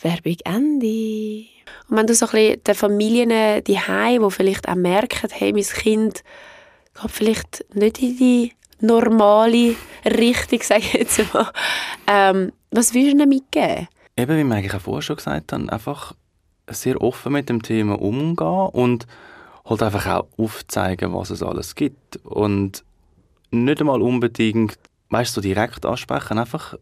Werbung 0.00 0.36
Ende. 0.44 1.46
Und 1.88 1.96
wenn 1.96 2.06
du 2.06 2.14
so 2.14 2.26
ein 2.26 2.32
bisschen 2.32 2.64
den 2.64 2.74
Familien 2.74 3.64
die 3.64 3.78
die 3.78 4.30
vielleicht 4.30 4.68
auch 4.68 4.74
merken, 4.74 5.30
hey, 5.32 5.52
mein 5.52 5.62
Kind 5.62 6.22
geht 7.00 7.10
vielleicht 7.10 7.64
nicht 7.74 8.02
in 8.02 8.16
die 8.16 8.52
normale 8.80 9.74
Richtung, 10.04 10.60
sage 10.62 10.82
ich 10.82 10.92
jetzt 10.92 11.34
mal. 11.34 11.50
Ähm, 12.06 12.52
was 12.70 12.94
willst 12.94 13.08
du 13.08 13.16
ihnen 13.16 13.28
mitgeben? 13.28 13.88
Eben, 14.16 14.38
wie 14.38 14.44
wir 14.44 14.54
eigentlich 14.54 14.74
auch 14.74 14.80
vorher 14.80 15.02
schon 15.02 15.16
gesagt 15.16 15.52
haben, 15.52 15.68
einfach 15.70 16.14
sehr 16.68 17.00
offen 17.00 17.32
mit 17.32 17.48
dem 17.48 17.62
Thema 17.62 18.00
umgehen 18.00 18.68
und 18.72 19.06
halt 19.66 19.82
einfach 19.82 20.06
auch 20.06 20.26
aufzeigen, 20.38 21.14
was 21.14 21.30
es 21.30 21.42
alles 21.42 21.74
gibt. 21.74 22.16
Und 22.24 22.84
nicht 23.50 23.80
einmal 23.80 24.02
unbedingt, 24.02 24.78
weißt 25.10 25.36
du, 25.36 25.40
so 25.40 25.42
direkt 25.42 25.84
ansprechen, 25.84 26.38
einfach, 26.38 26.74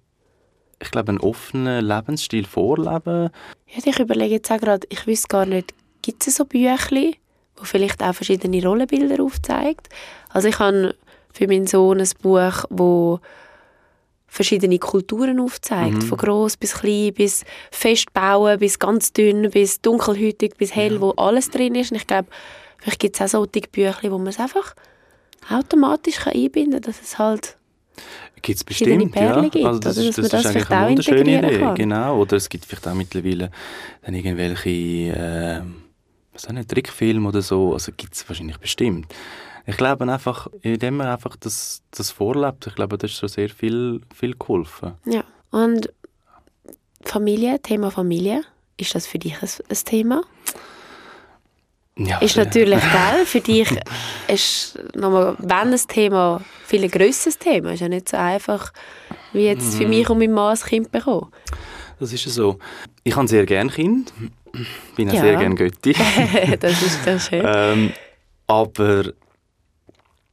ich 0.80 0.90
glaube, 0.90 1.10
einen 1.10 1.20
offenen 1.20 1.84
Lebensstil 1.84 2.46
vorleben. 2.46 3.30
Ja, 3.68 3.82
ich 3.84 3.98
überlege 3.98 4.34
jetzt 4.34 4.50
auch 4.50 4.58
gerade, 4.58 4.86
ich 4.90 5.06
wüsste 5.06 5.28
gar 5.28 5.46
nicht, 5.46 5.74
gibt 6.02 6.26
es 6.26 6.36
so 6.36 6.44
Büchli, 6.44 7.16
wo 7.56 7.64
vielleicht 7.64 8.02
auch 8.02 8.14
verschiedene 8.14 8.62
Rollenbilder 8.62 9.22
aufzeigt? 9.22 9.88
Also 10.30 10.48
ich 10.48 10.58
habe 10.58 10.94
für 11.32 11.48
meinen 11.48 11.66
Sohn 11.66 12.00
ein 12.00 12.08
Buch, 12.22 12.64
wo 12.70 13.20
verschiedene 14.26 14.78
Kulturen 14.80 15.38
aufzeigt, 15.38 15.94
mhm. 15.94 16.02
von 16.02 16.18
groß 16.18 16.56
bis 16.56 16.74
klein, 16.74 17.14
bis 17.14 17.44
festbauen, 17.70 18.58
bis 18.58 18.80
ganz 18.80 19.12
dünn, 19.12 19.50
bis 19.50 19.80
dunkelhütig, 19.80 20.56
bis 20.56 20.74
hell, 20.74 20.94
ja. 20.94 21.00
wo 21.00 21.10
alles 21.12 21.50
drin 21.50 21.76
ist. 21.76 21.92
Und 21.92 21.98
ich 21.98 22.06
glaube, 22.06 22.28
Vielleicht 22.84 23.00
gibt 23.00 23.16
es 23.18 23.22
auch 23.22 23.28
solche 23.28 23.66
Bücher, 23.72 24.10
wo 24.10 24.18
man 24.18 24.26
es 24.26 24.38
einfach 24.38 24.74
automatisch 25.50 26.16
kann 26.16 26.34
einbinden 26.34 26.82
kann, 26.82 26.82
dass 26.82 27.00
es 27.00 27.18
halt 27.18 27.56
Gibt 28.42 28.58
es 28.58 28.64
bestimmt, 28.64 29.16
ja. 29.16 29.40
Gibt, 29.40 29.64
also 29.64 29.80
das, 29.80 29.96
ist, 29.96 30.18
das, 30.18 30.28
das 30.28 30.40
ist 30.40 30.46
eigentlich 30.48 30.70
eine 30.70 30.88
wunderschöne 30.90 31.38
Idee. 31.38 31.58
Kann. 31.60 31.74
Genau, 31.76 32.20
oder 32.20 32.36
es 32.36 32.50
gibt 32.50 32.66
vielleicht 32.66 32.86
auch 32.86 32.92
mittlerweile 32.92 33.50
dann 34.02 34.14
irgendwelche, 34.14 34.68
äh, 34.68 35.62
was 36.34 36.46
auch 36.46 36.52
nicht, 36.52 36.68
Trickfilme 36.68 37.26
oder 37.26 37.40
so, 37.40 37.72
also 37.72 37.90
gibt 37.96 38.12
es 38.12 38.28
wahrscheinlich 38.28 38.58
bestimmt. 38.58 39.06
Ich 39.64 39.78
glaube 39.78 40.06
einfach, 40.12 40.48
indem 40.60 40.98
man 40.98 41.06
einfach 41.06 41.36
das, 41.36 41.82
das 41.90 42.10
vorlebt, 42.10 42.66
ich 42.66 42.74
glaube, 42.74 42.98
das 42.98 43.12
ist 43.12 43.16
schon 43.16 43.30
sehr 43.30 43.48
viel, 43.48 44.02
viel 44.14 44.34
geholfen. 44.36 44.92
Ja, 45.06 45.24
und 45.50 45.90
Familie, 47.02 47.62
Thema 47.62 47.90
Familie, 47.90 48.42
ist 48.76 48.94
das 48.94 49.06
für 49.06 49.18
dich 49.18 49.40
ein, 49.40 49.48
ein 49.70 49.76
Thema? 49.86 50.22
Ja, 51.96 52.18
ist 52.18 52.36
natürlich 52.36 52.80
geil. 52.80 53.24
Für 53.24 53.40
dich 53.40 53.68
ist 54.26 54.78
nochmal, 54.94 55.36
wenn 55.38 55.72
ein 55.72 55.80
Thema, 55.88 56.40
viel 56.66 56.84
ein 56.84 56.90
grösseres 56.90 57.38
Thema. 57.38 57.72
Ist 57.72 57.80
ja 57.80 57.88
nicht 57.88 58.08
so 58.08 58.16
einfach, 58.16 58.72
wie 59.32 59.44
jetzt 59.44 59.76
für 59.76 59.86
mich 59.86 60.08
und 60.10 60.18
mein 60.18 60.32
Mann 60.32 60.56
ein 60.56 60.64
Kind 60.64 60.90
bekommen. 60.90 61.30
Das 62.00 62.12
ist 62.12 62.24
ja 62.24 62.32
so. 62.32 62.58
Ich 63.04 63.14
habe 63.14 63.28
sehr 63.28 63.46
gerne 63.46 63.70
Kind. 63.70 64.12
bin 64.96 65.08
auch 65.08 65.14
ja. 65.14 65.20
sehr 65.20 65.36
gerne 65.36 65.54
Götti. 65.54 65.94
das 66.60 66.82
ist 66.82 67.04
sehr 67.04 67.20
schön. 67.20 67.42
ähm, 67.46 67.92
aber 68.46 69.12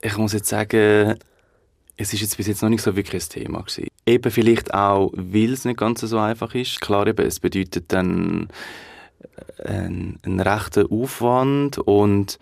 ich 0.02 0.18
muss 0.18 0.34
jetzt 0.34 0.50
sagen, 0.50 1.16
es 1.96 2.14
ist 2.14 2.22
jetzt 2.22 2.38
bis 2.38 2.48
jetzt 2.48 2.64
noch 2.64 2.70
nicht 2.70 2.82
so 2.82 2.96
wirklich 2.96 3.24
ein 3.24 3.30
Thema 3.30 3.60
gewesen. 3.60 3.88
Eben 4.08 4.32
vielleicht 4.32 4.74
auch, 4.74 5.12
weil 5.14 5.54
es 5.54 5.66
nicht 5.66 5.78
ganz 5.78 6.02
so 6.02 6.18
einfach 6.18 6.56
ist. 6.56 6.82
Klar, 6.82 7.06
eben, 7.06 7.26
es 7.26 7.40
bedeutet 7.40 7.86
dann 7.90 8.48
ein, 9.64 10.20
ein 10.26 10.40
rechter 10.40 10.86
Aufwand 10.92 11.78
und, 11.78 12.40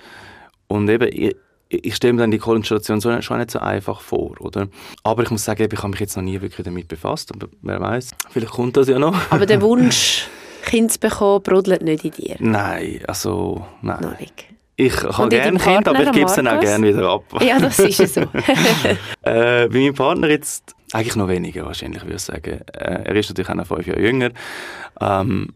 und 0.68 0.90
eben, 0.90 1.10
ich, 1.12 1.36
ich 1.70 1.96
stelle 1.96 2.14
mir 2.14 2.22
dann 2.22 2.32
die 2.32 2.40
Konstellation 2.40 3.00
so, 3.00 3.22
schon 3.22 3.38
nicht 3.38 3.52
so 3.52 3.60
einfach 3.60 4.02
vor, 4.02 4.40
oder? 4.42 4.68
Aber 5.04 5.24
ich 5.24 5.30
muss 5.30 5.46
sagen, 5.46 5.68
ich 5.72 5.78
habe 5.78 5.90
mich 5.90 6.00
jetzt 6.00 6.16
noch 6.16 6.24
nie 6.24 6.42
wirklich 6.42 6.66
damit 6.66 6.88
befasst, 6.88 7.32
aber 7.34 7.48
wer 7.62 7.80
weiß, 7.80 8.12
vielleicht 8.30 8.52
kommt 8.52 8.76
das 8.78 8.88
ja 8.88 8.98
noch. 8.98 9.16
Aber 9.32 9.46
der 9.46 9.62
Wunsch, 9.62 10.28
Kind 10.64 10.92
zu 10.92 11.00
bekommen, 11.00 11.44
brodelt 11.44 11.82
nicht 11.82 12.04
in 12.04 12.12
dir? 12.12 12.36
Nein, 12.40 13.02
also, 13.08 13.66
nein. 13.82 14.02
Noch 14.02 14.20
nicht. 14.20 14.46
Ich 14.76 15.04
habe 15.04 15.28
gerne 15.28 15.60
Kind, 15.60 15.88
aber 15.90 16.04
ich 16.04 16.12
gebe 16.14 16.26
es 16.26 16.36
dann 16.36 16.48
auch 16.48 16.60
gerne 16.62 16.88
wieder 16.88 17.10
ab. 17.10 17.24
Ja, 17.42 17.60
das 17.60 17.80
ist 17.80 18.00
ja 18.00 18.08
so. 18.08 18.22
äh, 19.24 19.68
bei 19.68 19.68
meinem 19.68 19.94
Partner 19.94 20.30
jetzt 20.30 20.74
eigentlich 20.94 21.18
noch 21.18 21.28
weniger 21.28 21.66
wahrscheinlich, 21.66 22.02
würde 22.04 22.16
ich 22.16 22.22
sagen. 22.22 22.62
Äh, 22.74 23.04
er 23.04 23.16
ist 23.16 23.28
natürlich 23.30 23.50
auch 23.50 23.56
noch 23.56 23.68
fünf 23.68 23.86
Jahre 23.86 24.02
jünger. 24.02 24.30
Ähm, 25.02 25.50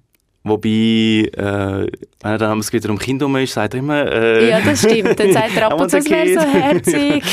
Wobei, 0.45 0.69
äh, 0.69 1.87
wenn 1.87 2.31
er 2.31 2.37
dann 2.37 2.59
es 2.59 2.73
wieder 2.73 2.89
um 2.89 2.99
Kinder 2.99 3.27
um 3.27 3.35
ist, 3.37 3.53
sagt 3.53 3.75
er 3.75 3.79
immer... 3.79 4.11
Äh, 4.11 4.49
ja, 4.49 4.59
das 4.59 4.79
stimmt. 4.79 5.17
Dann 5.17 5.31
sagt 5.31 5.55
er 5.55 5.67
ab 5.71 5.79
und 5.79 5.89
zu, 5.89 5.97
es 5.97 6.09
wäre 6.09 6.33
so 6.33 6.41
herzig. 6.41 7.23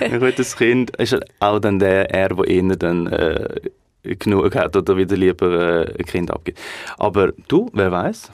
ein 0.00 0.20
gutes 0.20 0.54
Kind 0.54 0.94
ist 0.96 1.16
auch 1.40 1.58
dann 1.60 1.78
der, 1.78 2.10
er, 2.10 2.28
der 2.28 2.46
eher 2.46 2.76
dann 2.76 3.06
äh, 3.06 3.60
genug 4.02 4.54
hat 4.54 4.76
oder 4.76 4.96
wieder 4.98 5.16
lieber 5.16 5.86
äh, 5.86 5.94
ein 5.98 6.04
Kind 6.04 6.30
abgibt. 6.30 6.58
Aber 6.98 7.32
du, 7.48 7.70
wer 7.72 7.90
weiß? 7.90 8.30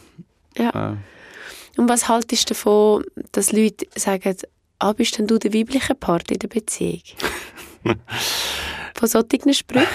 Ja. 0.58 0.92
Äh. 0.92 1.80
Und 1.80 1.88
was 1.88 2.08
haltest 2.08 2.50
du 2.50 2.54
davon, 2.54 3.04
dass 3.30 3.52
Leute 3.52 3.86
sagen, 3.94 4.36
ah, 4.80 4.92
bist 4.92 5.16
denn 5.16 5.28
du 5.28 5.38
der 5.38 5.54
weibliche 5.54 5.94
Part 5.94 6.30
in 6.32 6.40
der 6.40 6.48
Beziehung? 6.48 7.02
Von 8.94 9.08
solchen 9.08 9.54
Sprüchen? 9.54 9.86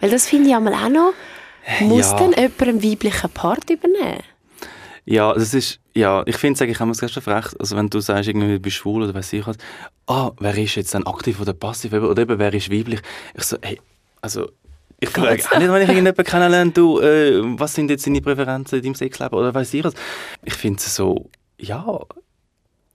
Weil 0.00 0.10
das 0.10 0.26
finde 0.26 0.48
ich 0.48 0.56
einmal 0.56 0.74
auch 0.74 0.88
noch 0.88 1.12
muss 1.80 2.10
ja. 2.10 2.18
denn 2.18 2.32
jemand 2.32 2.62
einen 2.62 2.82
weiblichen 2.82 3.30
Part 3.30 3.70
übernehmen? 3.70 4.22
Ja, 5.04 5.34
das 5.34 5.52
ist, 5.52 5.80
ja, 5.94 6.22
ich 6.26 6.36
finde 6.36 6.54
es 6.54 6.62
eigentlich 6.62 6.80
immer 6.80 6.94
ganz 6.94 7.12
frech, 7.12 7.46
also 7.58 7.76
wenn 7.76 7.90
du 7.90 8.00
sagst, 8.00 8.28
irgendwie, 8.28 8.52
du 8.52 8.60
bist 8.60 8.76
schwul 8.76 9.02
oder 9.02 9.14
weiß 9.14 9.32
ich 9.32 9.46
was, 9.46 9.56
ah, 10.06 10.30
wer 10.38 10.56
ist 10.56 10.76
jetzt 10.76 10.94
dann 10.94 11.06
aktiv 11.06 11.40
oder 11.40 11.52
passiv 11.54 11.92
oder 11.92 12.22
eben, 12.22 12.38
wer 12.38 12.54
ist 12.54 12.70
weiblich? 12.70 13.00
Ich 13.34 13.42
so, 13.42 13.56
hey, 13.62 13.80
also, 14.20 14.48
ich 15.00 15.08
frage 15.08 15.42
auch 15.50 15.58
nicht, 15.58 15.72
wenn 15.72 15.82
ich 15.82 15.88
irgendjemanden 15.88 16.24
kennenlerne, 16.24 16.70
du, 16.70 17.00
äh, 17.00 17.40
was 17.58 17.74
sind 17.74 17.90
jetzt 17.90 18.06
deine 18.06 18.20
Präferenzen 18.20 18.78
in 18.78 18.84
deinem 18.84 18.94
Sexleben 18.94 19.36
oder 19.36 19.52
weiß 19.52 19.74
ich 19.74 19.82
was? 19.82 19.94
Ich 20.44 20.54
finde 20.54 20.78
es 20.78 20.94
so, 20.94 21.28
ja. 21.58 21.98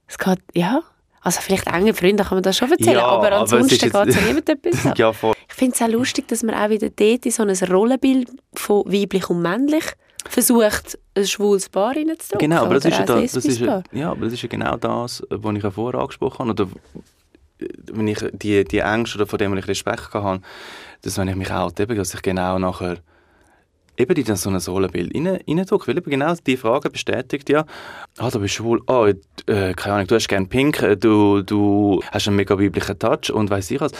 Es 0.06 0.16
geht, 0.16 0.38
ja. 0.54 0.82
Also 1.20 1.42
vielleicht 1.42 1.66
enge 1.66 1.92
Freunde 1.92 2.24
kann 2.24 2.36
man 2.36 2.42
das 2.42 2.56
schon 2.56 2.70
erzählen, 2.70 2.96
ja, 2.96 3.06
aber 3.06 3.32
ansonsten 3.32 3.76
geht 3.76 3.94
es 3.94 4.14
ja 4.14 4.20
niemand 4.26 4.48
etwas 4.48 4.96
ja, 4.96 5.12
voll. 5.12 5.34
Ich 5.58 5.60
finde 5.60 5.74
es 5.74 5.82
auch 5.82 5.88
lustig, 5.88 6.28
dass 6.28 6.44
man 6.44 6.54
auch 6.54 6.70
wieder 6.70 6.88
dort 6.88 7.26
in 7.26 7.32
so 7.32 7.42
ein 7.42 7.50
Rollenbild 7.50 8.30
von 8.54 8.84
weiblich 8.86 9.28
und 9.28 9.42
männlich 9.42 9.82
versucht, 10.28 10.96
ein 11.16 11.26
schwules 11.26 11.68
Paar 11.68 11.96
reinzudrücken. 11.96 12.38
Genau, 12.38 12.62
aber 12.62 12.74
das 12.74 12.84
ist, 12.84 12.96
ja 12.96 13.04
das, 13.04 13.32
das 13.32 13.44
ist 13.44 13.58
ja, 13.58 13.82
ja, 13.90 14.12
aber 14.12 14.26
das 14.26 14.34
ist 14.34 14.42
ja 14.42 14.48
genau 14.48 14.76
das, 14.76 15.20
was 15.28 15.56
ich 15.56 15.62
ja 15.64 15.70
vorher 15.72 16.00
angesprochen 16.00 16.48
habe. 16.48 16.62
Oder 16.62 16.70
wenn 17.92 18.06
ich 18.06 18.24
die, 18.34 18.62
die 18.62 18.78
Ängste, 18.78 19.18
oder 19.18 19.26
von 19.26 19.36
dem 19.36 19.56
ich 19.56 19.66
Respekt 19.66 20.14
hatte, 20.14 20.42
dass 21.02 21.18
wenn 21.18 21.26
ich 21.26 21.34
mich 21.34 21.50
oute, 21.50 21.88
dass 21.88 22.14
ich 22.14 22.22
genau 22.22 22.60
nachher 22.60 22.98
eben 23.96 24.14
in 24.14 24.36
so 24.36 24.50
ein 24.50 24.56
Rollenbild 24.56 25.12
reindrücke. 25.12 25.88
Weil 25.88 25.98
eben 25.98 26.10
genau 26.10 26.34
die 26.46 26.56
Frage 26.56 26.88
bestätigt 26.88 27.50
ja, 27.50 27.66
ah, 28.18 28.30
du 28.30 28.38
bist 28.38 28.54
schwul, 28.54 28.80
ah, 28.86 29.08
äh, 29.08 29.74
keine 29.74 29.94
Ahnung, 29.96 30.06
du 30.06 30.14
hast 30.14 30.28
gern 30.28 30.48
pink, 30.48 30.80
äh, 30.82 30.96
du, 30.96 31.42
du 31.42 32.00
hast 32.12 32.28
einen 32.28 32.36
mega 32.36 32.54
biblischen 32.54 32.96
Touch 32.96 33.32
und 33.32 33.50
weiss 33.50 33.72
ich 33.72 33.80
was. 33.80 33.90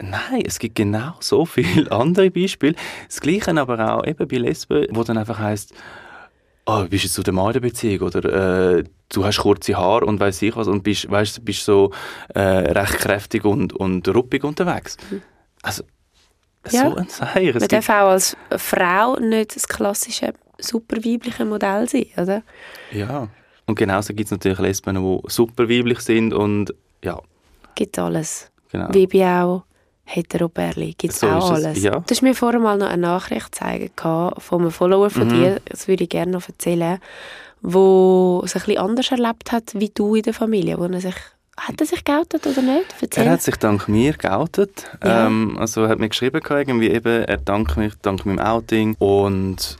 Nein, 0.00 0.42
es 0.46 0.58
gibt 0.58 0.76
genau 0.76 1.14
so 1.20 1.44
viele 1.44 1.90
andere 1.92 2.30
Beispiele. 2.30 2.74
Das 3.06 3.20
Gleiche 3.20 3.56
aber 3.58 3.94
auch 3.94 4.06
eben 4.06 4.28
bei 4.28 4.36
Lesben, 4.36 4.86
wo 4.90 5.02
dann 5.02 5.18
einfach 5.18 5.38
heisst, 5.38 5.74
oh, 6.66 6.84
bist 6.84 7.04
jetzt 7.04 7.18
du 7.18 7.22
der 7.22 7.32
Mann 7.34 7.48
in 7.48 7.52
der 7.54 7.60
Beziehung 7.60 8.06
oder 8.06 8.78
äh, 8.78 8.84
du 9.08 9.24
hast 9.24 9.38
kurze 9.38 9.76
Haare 9.76 10.04
und 10.04 10.20
weiß 10.20 10.42
ich 10.42 10.54
was 10.54 10.68
und 10.68 10.82
bist, 10.82 11.10
weißt, 11.10 11.44
bist 11.44 11.64
so 11.64 11.92
äh, 12.34 12.40
recht 12.40 12.98
kräftig 12.98 13.44
und, 13.44 13.72
und 13.72 14.06
ruppig 14.08 14.44
unterwegs. 14.44 14.96
Also, 15.62 15.82
ja. 16.70 16.90
so 16.90 16.96
ein 16.96 17.08
Zeichen. 17.08 17.58
Man 17.58 17.68
darf 17.68 17.88
auch 17.88 18.10
als 18.10 18.36
Frau 18.56 19.16
nicht 19.16 19.56
das 19.56 19.66
klassische 19.66 20.34
super 20.58 20.96
weibliche 20.98 21.44
Modell 21.44 21.88
sein, 21.88 22.06
oder? 22.16 22.42
Ja, 22.92 23.28
und 23.66 23.78
genauso 23.78 24.14
gibt 24.14 24.26
es 24.26 24.30
natürlich 24.30 24.58
Lesben, 24.58 24.96
die 24.96 25.28
super 25.30 25.68
weiblich 25.68 26.00
sind 26.00 26.32
und 26.32 26.74
ja. 27.02 27.20
Gibt 27.74 27.98
alles. 27.98 28.50
Genau. 28.70 28.88
Wie 28.92 29.24
auch 29.24 29.64
Hetero-Bärli. 30.08 30.94
Gibt 30.96 31.12
es 31.12 31.20
so 31.20 31.28
auch 31.28 31.50
alles. 31.50 31.82
Ja. 31.82 32.00
Du 32.00 32.10
hast 32.10 32.22
mir 32.22 32.34
vorher 32.34 32.60
mal 32.60 32.78
noch 32.78 32.88
eine 32.88 33.02
Nachricht 33.02 33.54
zeigen 33.54 33.90
von 33.96 34.60
einem 34.60 34.70
Follower 34.70 35.10
von 35.10 35.28
mhm. 35.28 35.34
dir, 35.34 35.60
das 35.66 35.86
würde 35.86 36.04
ich 36.04 36.10
gerne 36.10 36.32
noch 36.32 36.48
erzählen, 36.48 36.98
wo 37.60 38.40
es 38.44 38.56
ein 38.56 38.62
bisschen 38.62 38.78
anders 38.78 39.10
erlebt 39.10 39.52
hat, 39.52 39.74
wie 39.74 39.90
du 39.90 40.14
in 40.14 40.22
der 40.22 40.34
Familie, 40.34 40.78
wo 40.78 40.84
er 40.84 41.00
sich 41.00 41.14
hat 41.58 41.80
er 41.80 41.86
sich 41.86 42.04
geoutet 42.04 42.46
oder 42.46 42.62
nicht? 42.62 42.94
Erzähl. 43.00 43.24
Er 43.24 43.32
hat 43.32 43.42
sich 43.42 43.56
dank 43.56 43.88
mir 43.88 44.12
geoutet. 44.12 44.84
Ja. 45.02 45.26
Ähm, 45.26 45.56
also 45.58 45.82
er 45.82 45.88
hat 45.88 45.98
mir 45.98 46.08
geschrieben, 46.08 46.40
irgendwie 46.48 46.88
eben, 46.88 47.24
er 47.24 47.36
dankt 47.36 47.76
mich 47.76 47.94
dank 48.00 48.24
meinem 48.24 48.38
Outing 48.38 48.94
und 49.00 49.76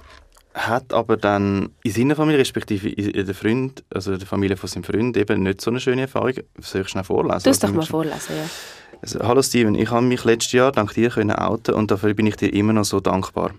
hat 0.54 0.92
aber 0.92 1.16
dann 1.16 1.70
in 1.84 1.92
seiner 1.92 2.16
Familie, 2.16 2.40
respektive 2.40 2.88
in 2.88 3.24
der 3.24 3.34
Freund, 3.34 3.84
also 3.94 4.16
der 4.16 4.26
Familie 4.26 4.56
von 4.56 4.68
seinem 4.68 4.82
Freund, 4.82 5.16
eben 5.16 5.44
nicht 5.44 5.60
so 5.60 5.70
eine 5.70 5.78
schöne 5.78 6.02
Erfahrung. 6.02 6.34
Soll 6.58 6.80
ich 6.80 6.88
schnell 6.88 7.04
vorlesen? 7.04 7.52
Du 7.52 7.58
doch 7.58 7.72
mal 7.72 7.86
vorlesen, 7.86 8.36
ja. 8.36 8.50
Also, 9.00 9.20
Hallo 9.20 9.42
Steven, 9.42 9.76
ich 9.76 9.90
habe 9.92 10.04
mich 10.04 10.24
letztes 10.24 10.52
Jahr 10.52 10.72
dank 10.72 10.92
dir 10.92 11.10
können 11.10 11.30
outen 11.30 11.74
und 11.74 11.90
dafür 11.90 12.14
bin 12.14 12.26
ich 12.26 12.36
dir 12.36 12.52
immer 12.52 12.72
noch 12.72 12.84
so 12.84 12.98
dankbar. 12.98 13.52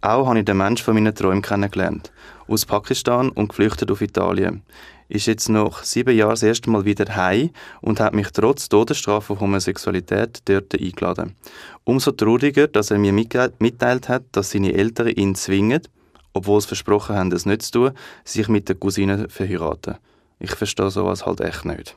Auch 0.00 0.26
habe 0.26 0.40
ich 0.40 0.44
den 0.44 0.56
Menschen 0.56 0.84
von 0.84 0.94
meinen 0.94 1.14
Träumen 1.14 1.40
kennengelernt. 1.40 2.12
Aus 2.48 2.66
Pakistan 2.66 3.30
und 3.30 3.48
geflüchtet 3.48 3.92
auf 3.92 4.00
Italien. 4.00 4.62
Ist 5.08 5.26
jetzt 5.26 5.48
nach 5.48 5.84
sieben 5.84 6.16
Jahren 6.16 6.30
das 6.30 6.42
erste 6.42 6.68
Mal 6.68 6.84
wieder 6.84 7.14
heim 7.14 7.50
und 7.80 8.00
hat 8.00 8.12
mich 8.12 8.30
trotz 8.32 8.68
Todesstrafe 8.68 9.36
von 9.36 9.40
Homosexualität 9.40 10.40
dort 10.46 10.74
eingeladen. 10.74 11.36
Umso 11.84 12.10
trauriger, 12.10 12.66
dass 12.66 12.90
er 12.90 12.98
mir 12.98 13.12
mitteilt 13.12 14.08
hat, 14.08 14.24
dass 14.32 14.50
seine 14.50 14.72
Eltern 14.72 15.08
ihn 15.08 15.36
zwingen, 15.36 15.82
obwohl 16.32 16.60
sie 16.60 16.68
versprochen 16.68 17.14
haben, 17.14 17.30
das 17.30 17.46
nicht 17.46 17.62
zu 17.62 17.72
tun, 17.72 17.90
sich 18.24 18.48
mit 18.48 18.68
der 18.68 18.76
Cousine 18.76 19.28
verheiraten. 19.28 19.96
Ich 20.40 20.56
verstehe 20.56 20.90
sowas 20.90 21.24
halt 21.24 21.40
echt 21.40 21.64
nicht. 21.64 21.96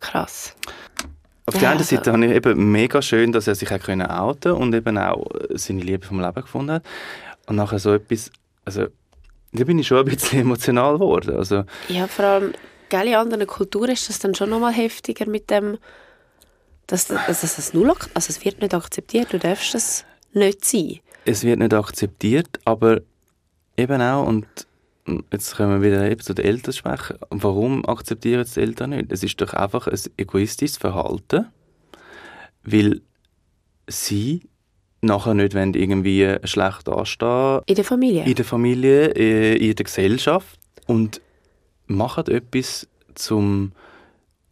Krass. 0.00 0.56
Auf 1.46 1.58
der 1.58 1.70
einen 1.70 1.82
Seite 1.82 2.12
habe 2.12 2.24
ich 2.24 2.32
eben 2.32 2.70
mega 2.70 3.02
schön, 3.02 3.32
dass 3.32 3.48
er 3.48 3.54
sich 3.54 3.72
auch 3.72 3.80
können 3.80 4.06
outen 4.06 4.52
und 4.52 4.74
eben 4.74 4.96
auch 4.96 5.26
seine 5.50 5.80
Liebe 5.80 6.06
vom 6.06 6.20
Leben 6.20 6.40
gefunden 6.40 6.72
hat. 6.72 6.84
Und 7.46 7.56
nachher 7.56 7.80
so 7.80 7.94
etwas, 7.94 8.30
also 8.64 8.86
da 9.52 9.64
bin 9.64 9.78
ich 9.78 9.86
schon 9.86 9.98
ein 9.98 10.04
bisschen 10.04 10.40
emotional 10.42 10.94
geworden. 10.94 11.36
Also, 11.36 11.64
ja, 11.88 12.06
vor 12.06 12.24
allem, 12.24 12.52
gell, 12.88 13.08
in 13.08 13.14
anderen 13.14 13.46
Kulturen 13.46 13.90
ist 13.90 14.08
das 14.08 14.20
dann 14.20 14.34
schon 14.34 14.50
nochmal 14.50 14.72
heftiger 14.72 15.28
mit 15.28 15.50
dem, 15.50 15.78
dass, 16.86 17.06
dass 17.08 17.40
das 17.40 17.74
null, 17.74 17.92
also 18.14 18.30
es 18.30 18.44
wird 18.44 18.60
nicht 18.60 18.74
akzeptiert, 18.74 19.32
du 19.32 19.38
darfst 19.38 19.74
das 19.74 20.04
nicht 20.32 20.64
sein. 20.64 21.00
Es 21.24 21.42
wird 21.42 21.58
nicht 21.58 21.74
akzeptiert, 21.74 22.60
aber 22.64 23.00
eben 23.76 24.00
auch, 24.00 24.26
und 24.26 24.46
jetzt 25.32 25.56
können 25.56 25.82
wir 25.82 25.90
wieder 25.90 26.10
eben 26.10 26.20
zu 26.20 26.34
den 26.34 26.44
Eltern 26.44 26.72
sprechen, 26.72 27.16
warum 27.30 27.84
akzeptieren 27.86 28.46
die 28.54 28.60
Eltern 28.60 28.90
nicht? 28.90 29.12
Es 29.12 29.22
ist 29.22 29.40
doch 29.40 29.52
einfach 29.54 29.86
ein 29.86 29.98
egoistisches 30.16 30.76
Verhalten, 30.76 31.46
weil 32.62 33.00
sie 33.88 34.48
nachher 35.00 35.34
nicht 35.34 35.54
wenn 35.54 35.74
irgendwie 35.74 36.36
schlecht 36.44 36.86
dastehen. 36.86 37.60
In 37.66 37.74
der 37.74 37.84
Familie? 37.84 38.24
In 38.24 38.34
der 38.34 38.44
Familie, 38.44 39.06
äh, 39.16 39.56
in 39.56 39.74
der 39.74 39.84
Gesellschaft 39.84 40.58
und 40.86 41.20
machen 41.86 42.26
etwas 42.28 42.88
zum 43.14 43.72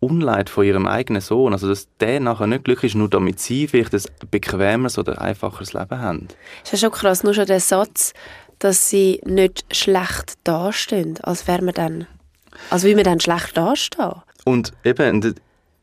Unleid 0.00 0.48
von 0.48 0.64
ihrem 0.64 0.86
eigenen 0.86 1.20
Sohn. 1.20 1.52
Also, 1.52 1.68
dass 1.68 1.88
der 2.00 2.20
nachher 2.20 2.46
nicht 2.46 2.64
glücklich 2.64 2.92
ist, 2.92 2.98
nur 2.98 3.08
damit 3.08 3.38
sie 3.38 3.68
vielleicht 3.68 3.94
ein 3.94 4.02
bequemeres 4.30 4.98
oder 4.98 5.20
einfacheres 5.20 5.74
Leben 5.74 5.98
haben. 5.98 6.28
Das 6.62 6.72
ist 6.72 6.82
ja 6.82 6.88
schon 6.88 6.98
krass, 6.98 7.22
nur 7.22 7.34
schon 7.34 7.46
der 7.46 7.60
Satz, 7.60 8.14
dass 8.60 8.88
sie 8.88 9.20
nicht 9.24 9.64
schlecht 9.74 10.34
dastehen, 10.44 11.18
als 11.22 11.48
wäre 11.48 11.62
man 11.62 11.74
dann, 11.74 12.06
als 12.70 12.84
wie 12.84 12.94
man 12.94 13.04
dann 13.04 13.18
schlecht 13.18 13.56
dastehen. 13.56 14.22
Und 14.44 14.72
eben, 14.84 15.34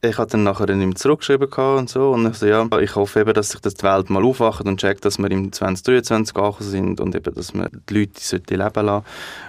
ich 0.02 0.18
hatte 0.18 0.32
dann 0.34 0.44
nachher 0.44 0.70
ihm 0.70 0.96
zurückgeschrieben 0.96 1.50
und 1.52 1.90
so 1.90 2.12
und 2.12 2.28
ich 2.28 2.38
so, 2.38 2.46
ja, 2.46 2.68
ich 2.80 2.96
hoffe 2.96 3.22
eben, 3.22 3.34
dass 3.34 3.50
sich 3.50 3.62
das 3.62 3.74
die 3.74 3.84
Welt 3.84 4.10
mal 4.10 4.24
aufwacht 4.24 4.66
und 4.66 4.80
checkt, 4.80 5.04
dass 5.06 5.18
wir 5.18 5.30
im 5.32 5.52
2023 5.52 6.36
angekommen 6.36 6.70
sind 6.70 7.02
und 7.02 7.16
eben, 7.16 7.34
dass 7.34 7.54
wir 7.54 7.70
die 7.90 7.94
Leute 7.94 8.56
leben 8.56 8.86
lassen 8.86 9.06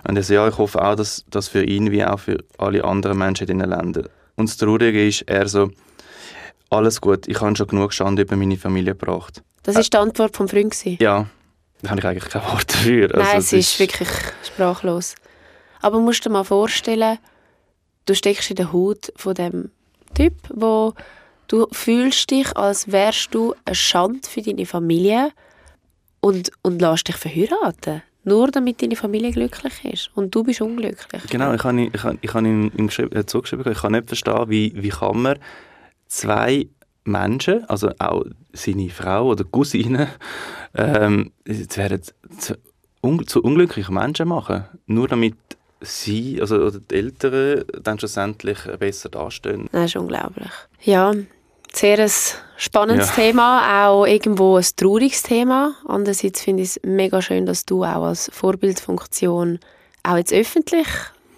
Und 0.08 0.16
er 0.16 0.22
so, 0.22 0.34
ja, 0.34 0.48
ich 0.48 0.56
hoffe 0.56 0.82
auch, 0.82 0.96
dass 0.96 1.24
das 1.30 1.48
für 1.48 1.62
ihn 1.62 1.90
wie 1.90 2.04
auch 2.04 2.18
für 2.18 2.38
alle 2.56 2.82
anderen 2.82 3.18
Menschen 3.18 3.46
in 3.46 3.58
den 3.58 3.68
Ländern. 3.68 4.08
Und 4.36 4.48
das 4.48 4.56
Traurige 4.56 5.06
ist, 5.06 5.22
er 5.22 5.48
so, 5.48 5.70
alles 6.70 7.00
gut, 7.00 7.28
ich 7.28 7.40
habe 7.40 7.54
schon 7.56 7.66
genug 7.66 7.92
Schande 7.92 8.22
über 8.22 8.36
meine 8.36 8.56
Familie 8.56 8.94
gebracht. 8.94 9.42
Das 9.64 9.74
war 9.74 9.82
die 9.82 9.96
Antwort 9.96 10.34
vom 10.36 10.48
Freund? 10.48 10.74
Ja, 11.00 11.26
da 11.82 11.90
habe 11.90 12.00
ich 12.00 12.06
eigentlich 12.06 12.28
kein 12.28 12.42
Wort 12.42 12.72
dafür. 12.72 13.14
Also, 13.14 13.30
Nein, 13.30 13.38
es 13.38 13.52
ist, 13.52 13.72
ist 13.72 13.80
wirklich 13.80 14.08
sprachlos. 14.44 15.14
Aber 15.80 16.00
musst 16.00 16.24
du 16.24 16.28
dir 16.28 16.32
mal 16.32 16.44
vorstellen, 16.44 17.18
du 18.06 18.14
steckst 18.14 18.50
in 18.50 18.56
der 18.56 18.72
Haut 18.72 19.12
von 19.16 19.34
dem 19.34 19.70
Typ, 20.14 20.34
wo 20.52 20.94
du 21.46 21.66
fühlst 21.70 22.30
dich, 22.30 22.56
als 22.56 22.90
wärst 22.90 23.34
du 23.34 23.54
eine 23.64 23.74
Schande 23.74 24.28
für 24.28 24.42
deine 24.42 24.66
Familie 24.66 25.30
und, 26.20 26.50
und 26.62 26.80
lässt 26.80 27.08
dich 27.08 27.16
verheiraten. 27.16 28.02
Nur 28.24 28.50
damit 28.50 28.82
deine 28.82 28.96
Familie 28.96 29.30
glücklich 29.30 29.84
ist. 29.84 30.10
Und 30.14 30.34
du 30.34 30.42
bist 30.42 30.60
unglücklich. 30.60 31.22
Genau, 31.30 31.54
ich 31.54 31.62
habe, 31.62 31.80
ich 31.80 32.02
habe, 32.02 32.18
ich 32.20 32.34
habe 32.34 32.46
ihm, 32.46 32.70
ihm 32.76 32.88
äh, 32.88 33.24
zugeschrieben, 33.24 33.70
ich 33.70 33.78
kann 33.78 33.92
nicht 33.92 34.08
verstehen, 34.08 34.48
wie, 34.48 34.72
wie 34.74 34.88
kann 34.88 35.22
man 35.22 35.38
zwei 36.08 36.66
Menschen, 37.08 37.64
also 37.68 37.90
auch 37.98 38.24
seine 38.52 38.90
Frau 38.90 39.28
oder 39.28 39.44
Cousine, 39.44 40.08
ähm, 40.74 41.32
werden 41.44 42.02
zu, 42.38 42.56
un, 43.02 43.26
zu 43.26 43.42
unglücklichen 43.42 43.94
Menschen 43.94 44.28
machen. 44.28 44.64
Nur 44.86 45.08
damit 45.08 45.36
sie, 45.80 46.40
also 46.40 46.56
oder 46.56 46.80
die 46.80 46.94
Eltern, 46.94 47.64
dann 47.82 47.98
schlussendlich 47.98 48.58
besser 48.78 49.08
dastehen. 49.08 49.68
Das 49.72 49.86
ist 49.86 49.96
unglaublich. 49.96 50.50
Ja, 50.82 51.12
sehr 51.72 51.98
ein 51.98 52.10
spannendes 52.56 53.08
ja. 53.08 53.14
Thema, 53.14 53.86
auch 53.88 54.06
irgendwo 54.06 54.56
ein 54.56 54.66
trauriges 54.76 55.22
Thema. 55.22 55.74
Andererseits 55.86 56.42
finde 56.42 56.62
ich 56.62 56.70
es 56.70 56.80
mega 56.84 57.22
schön, 57.22 57.46
dass 57.46 57.64
du 57.64 57.84
auch 57.84 58.04
als 58.04 58.30
Vorbildfunktion 58.32 59.60
auch 60.02 60.16
jetzt 60.16 60.32
öffentlich 60.32 60.86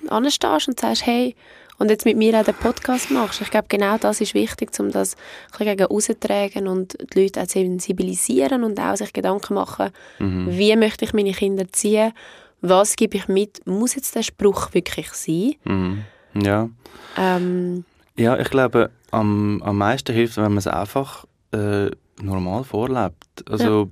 anstehst 0.08 0.68
und 0.68 0.80
sagst, 0.80 1.06
hey, 1.06 1.36
und 1.80 1.90
jetzt 1.90 2.04
mit 2.04 2.16
mir 2.16 2.38
auch 2.38 2.44
den 2.44 2.54
Podcast 2.54 3.10
machst. 3.10 3.40
Ich 3.40 3.50
glaube, 3.50 3.66
genau 3.68 3.98
das 3.98 4.20
ist 4.20 4.34
wichtig, 4.34 4.70
um 4.78 4.92
das 4.92 5.16
gegen 5.58 5.82
rauszutragen 5.82 6.68
und 6.68 6.96
die 7.12 7.22
Leute 7.22 7.42
auch 7.42 7.48
sensibilisieren 7.48 8.62
und 8.62 8.78
auch 8.78 8.96
sich 8.96 9.12
Gedanken 9.12 9.54
machen, 9.54 9.90
mhm. 10.20 10.46
wie 10.48 10.76
möchte 10.76 11.04
ich 11.04 11.12
meine 11.12 11.32
Kinder 11.32 11.66
ziehen 11.72 12.12
was 12.60 12.96
gebe 12.96 13.16
ich 13.16 13.28
mit? 13.28 13.66
Muss 13.66 13.94
jetzt 13.94 14.14
der 14.14 14.22
Spruch 14.22 14.74
wirklich 14.74 15.08
sein? 15.12 15.54
Mhm. 15.64 16.04
Ja. 16.34 16.68
Ähm, 17.16 17.84
ja, 18.16 18.38
ich 18.38 18.50
glaube, 18.50 18.90
am, 19.10 19.62
am 19.62 19.78
meisten 19.78 20.14
hilft 20.14 20.32
es, 20.32 20.36
wenn 20.36 20.44
man 20.44 20.58
es 20.58 20.66
einfach 20.66 21.26
äh, 21.52 21.90
normal 22.20 22.64
vorlebt. 22.64 23.48
Also, 23.48 23.90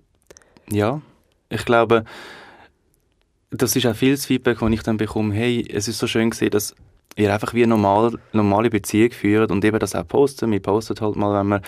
ja. 0.70 0.76
ja. 0.76 1.02
ich 1.48 1.64
glaube, 1.64 2.04
das 3.50 3.74
ist 3.74 3.86
auch 3.86 3.96
viel 3.96 4.16
Feedback, 4.16 4.58
das 4.60 4.70
ich 4.70 4.82
dann 4.82 4.98
bekomme, 4.98 5.34
hey, 5.34 5.66
es 5.72 5.88
ist 5.88 5.98
so 5.98 6.06
schön 6.06 6.30
gesehen, 6.30 6.50
dass 6.50 6.74
ihr 7.18 7.32
einfach 7.32 7.52
wie 7.52 7.62
eine 7.62 7.70
normal, 7.70 8.12
normale 8.32 8.70
Beziehung 8.70 9.10
führt 9.10 9.50
und 9.50 9.64
eben 9.64 9.78
das 9.78 9.94
auch 9.94 10.06
posten. 10.06 10.50
Wir 10.52 10.60
posten 10.60 10.94
halt 11.00 11.16
mal, 11.16 11.38
wenn 11.38 11.48
wir 11.48 11.62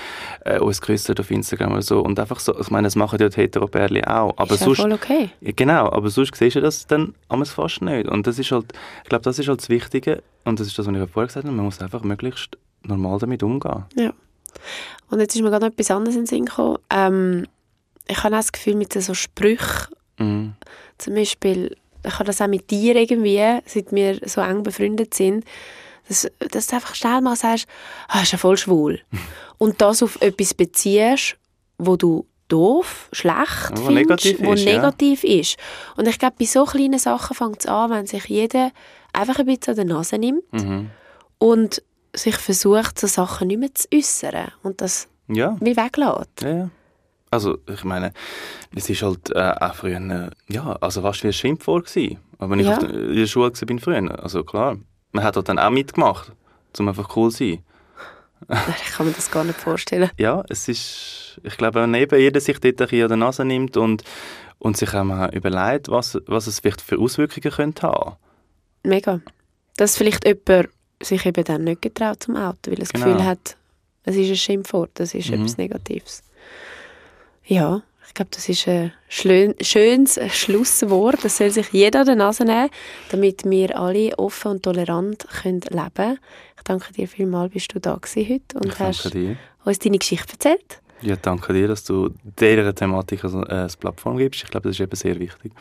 äh, 0.45 0.61
uns 0.61 0.81
küssen 0.81 1.19
auf 1.19 1.31
Instagram 1.31 1.73
oder 1.73 1.83
so. 1.83 2.01
Und 2.01 2.19
einfach 2.19 2.39
so, 2.39 2.59
ich 2.59 2.71
meine, 2.71 2.87
das 2.87 2.97
machen 2.97 3.19
die 3.19 3.25
Heteropärli 3.25 4.05
auch. 4.05 4.33
Aber 4.37 4.55
ist 4.55 4.63
sonst, 4.63 4.81
voll 4.81 4.93
okay. 4.93 5.31
Genau, 5.41 5.91
aber 5.91 6.09
sonst 6.09 6.37
siehst 6.37 6.57
du 6.57 6.61
das 6.61 6.87
dann 6.87 7.15
fast 7.45 7.83
nicht. 7.83 8.09
Und 8.09 8.27
das 8.27 8.39
ist 8.39 8.53
halt, 8.53 8.73
ich 9.03 9.09
glaube, 9.09 9.23
das 9.23 9.39
ist 9.39 9.49
halt 9.49 9.61
das 9.61 9.69
Wichtige. 9.69 10.23
Und 10.45 10.61
das 10.61 10.69
ist 10.69 10.79
das, 10.79 10.87
was 10.87 10.95
ich 10.95 11.11
vorher 11.11 11.27
gesagt 11.27 11.47
habe, 11.47 11.57
man 11.57 11.65
muss 11.65 11.81
einfach 11.81 12.03
möglichst 12.03 12.57
normal 12.85 13.19
damit 13.19 13.43
umgehen. 13.43 13.85
Ja. 13.97 14.13
Und 15.11 15.21
jetzt 15.21 15.35
ist 15.35 15.43
mir 15.43 15.51
gerade 15.51 15.67
noch 15.67 15.73
etwas 15.73 15.91
anderes 15.91 16.15
in 16.15 16.23
den 16.23 16.27
Sinn 16.27 16.45
gekommen. 16.47 16.79
Ähm, 16.91 17.47
ich 18.07 18.23
habe 18.23 18.35
auch 18.35 18.41
das 18.41 18.53
Gefühl, 18.53 18.77
mit 18.77 18.93
so 18.93 19.15
Sprüchen, 19.15 19.95
mm. 20.19 20.49
zum 20.99 21.15
Beispiel, 21.15 21.77
ich 22.05 22.15
habe 22.15 22.25
das 22.25 22.41
auch 22.41 22.47
mit 22.47 22.71
dir 22.71 22.97
irgendwie, 22.97 23.61
seit 23.67 23.93
wir 23.93 24.21
so 24.27 24.41
eng 24.41 24.63
befreundet 24.63 25.15
sind, 25.15 25.45
dass, 26.09 26.31
dass 26.51 26.67
du 26.67 26.77
einfach 26.77 26.95
schnell 26.95 27.21
mal 27.21 27.37
sagst, 27.37 27.67
ah, 28.09 28.23
ist 28.23 28.33
ja 28.33 28.39
voll 28.39 28.57
schwul. 28.57 29.01
Und 29.59 29.81
das 29.81 30.03
auf 30.03 30.21
etwas 30.21 30.55
beziehst, 30.55 31.37
wo 31.79 31.97
du 31.97 32.27
doof, 32.49 33.09
schlecht 33.13 33.71
wo 33.73 33.87
findest, 33.87 33.95
negativ 33.95 34.41
wo 34.43 34.53
ist, 34.53 34.65
negativ 34.65 35.25
ja. 35.25 35.41
ist. 35.41 35.57
Und 35.97 36.09
ich 36.09 36.19
glaube, 36.19 36.37
bei 36.39 36.47
so 36.47 36.65
kleinen 36.65 36.99
Sachen 36.99 37.37
fängt 37.37 37.61
es 37.61 37.67
an, 37.67 37.91
wenn 37.91 38.07
sich 38.07 38.25
jeder 38.27 38.73
einfach 39.13 39.39
ein 39.39 39.47
bisschen 39.47 39.73
an 39.73 39.77
der 39.77 39.97
Nase 39.97 40.19
nimmt 40.19 40.53
mhm. 40.53 40.91
und 41.39 41.83
sich 42.15 42.37
versucht, 42.37 42.99
so 42.99 43.07
Sachen 43.07 43.49
nicht 43.49 43.61
mehr 43.61 43.75
zu 43.75 43.87
äußern 43.95 44.51
und 44.63 44.81
das 44.81 45.09
ja. 45.29 45.57
wie 45.61 45.77
weglässt. 45.77 46.43
Ja, 46.43 46.51
ja. 46.51 46.71
Also, 47.31 47.59
ich 47.73 47.85
meine, 47.85 48.13
es 48.75 48.91
ist 48.91 49.03
halt 49.03 49.31
äh, 49.31 49.39
auch 49.61 49.75
früher, 49.75 49.99
äh, 50.01 50.31
ja, 50.53 50.73
also 50.81 51.03
fast 51.03 51.23
wie 51.23 51.29
ein 51.29 51.33
Schimpfwort 51.33 51.87
gewesen. 51.87 52.19
Aber 52.39 52.51
wenn 52.51 52.61
Ja. 52.61 52.67
ich 52.67 52.73
auf 52.73 52.79
der, 52.81 52.91
in 52.91 53.15
der 53.17 53.27
Schule 53.27 53.53
war, 53.53 53.67
bin 53.67 53.79
früher, 53.79 54.23
also 54.23 54.43
klar, 54.43 54.77
man 55.13 55.25
hat 55.25 55.37
dort 55.37 55.49
dann 55.49 55.59
auch 55.59 55.71
mitgemacht, 55.71 56.33
um 56.79 56.89
einfach 56.89 57.15
cool 57.17 57.31
zu 57.31 57.39
sein. 57.39 57.65
Ich 58.85 58.93
kann 58.95 59.07
mir 59.07 59.13
das 59.13 59.31
gar 59.31 59.45
nicht 59.45 59.61
vorstellen. 59.61 60.11
Ja, 60.19 60.43
es 60.49 60.67
ist, 60.67 61.41
ich 61.45 61.57
glaube, 61.59 61.81
wenn 61.83 61.93
eben 61.95 62.19
jeder 62.19 62.41
sich 62.41 62.59
dort 62.59 62.81
ein 62.81 62.87
bisschen 62.89 63.03
an 63.03 63.09
der 63.09 63.17
Nase 63.19 63.45
nimmt 63.45 63.77
und, 63.77 64.03
und 64.59 64.77
sich 64.79 64.93
auch 64.95 65.05
mal 65.05 65.33
überlegt, 65.35 65.89
was, 65.91 66.19
was 66.27 66.47
es 66.47 66.59
vielleicht 66.61 66.81
für 66.81 66.99
Auswirkungen 66.99 67.53
könnte 67.55 67.83
haben. 67.87 68.17
Mega. 68.83 69.21
Dass 69.77 69.97
vielleicht 69.99 70.25
jemand 70.27 70.71
sich 71.03 71.27
eben 71.27 71.45
dann 71.45 71.65
nicht 71.65 71.83
getraut 71.83 72.23
zum 72.23 72.37
Auto, 72.37 72.71
weil 72.71 72.75
er 72.75 72.81
das 72.81 72.93
Genau. 72.93 73.07
Gefühl 73.07 73.25
hat, 73.25 73.57
es 74.05 74.17
ist 74.17 74.31
ein 74.31 74.37
Schimpfwort, 74.37 74.91
das 74.95 75.15
ist 75.15 75.29
Mhm. 75.29 75.35
etwas 75.43 75.57
Negatives. 75.59 76.23
Ja, 77.45 77.83
ich 78.07 78.15
glaube, 78.15 78.31
das 78.35 78.49
ist 78.49 78.67
ein 78.67 78.93
schönes 79.09 80.19
Schlusswort. 80.33 81.25
Das 81.25 81.37
soll 81.37 81.51
sich 81.51 81.69
jeder 81.71 82.01
an 82.01 82.07
der 82.07 82.17
Nase 82.17 82.45
nehmen, 82.45 82.71
damit 83.11 83.49
wir 83.49 83.79
alle 83.79 84.19
offen 84.19 84.53
und 84.53 84.63
tolerant 84.65 85.27
können 85.43 85.61
leben 85.61 85.95
können. 85.95 86.19
Ich 86.57 86.63
danke 86.65 86.93
dir 86.93 87.07
vielmals, 87.07 87.53
bist 87.53 87.73
du 87.75 87.79
da 87.79 87.95
gewesen 87.95 88.29
heute 88.29 88.59
und 88.59 88.79
hast 88.81 89.15
dir. 89.15 89.37
uns 89.65 89.79
deine 89.79 89.99
Geschichte 89.99 90.33
erzählt. 90.33 90.81
Ja, 91.03 91.17
danke 91.17 91.53
dir, 91.53 91.69
dass 91.69 91.85
du 91.85 92.11
dieser 92.25 92.75
Thematik 92.75 93.25
also, 93.25 93.43
äh, 93.43 93.51
eine 93.51 93.69
Plattform 93.79 94.17
gibst. 94.19 94.43
Ich 94.43 94.51
glaube, 94.51 94.69
das 94.69 94.77
ist 94.77 94.81
eben 94.81 94.97
sehr 94.97 95.19
wichtig. 95.19 95.53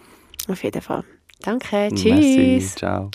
Auf 0.48 0.64
jeden 0.64 0.82
Fall. 0.82 1.04
Danke, 1.42 1.90
tschüss. 1.94 2.06
Merci, 2.06 2.68
ciao. 2.76 3.12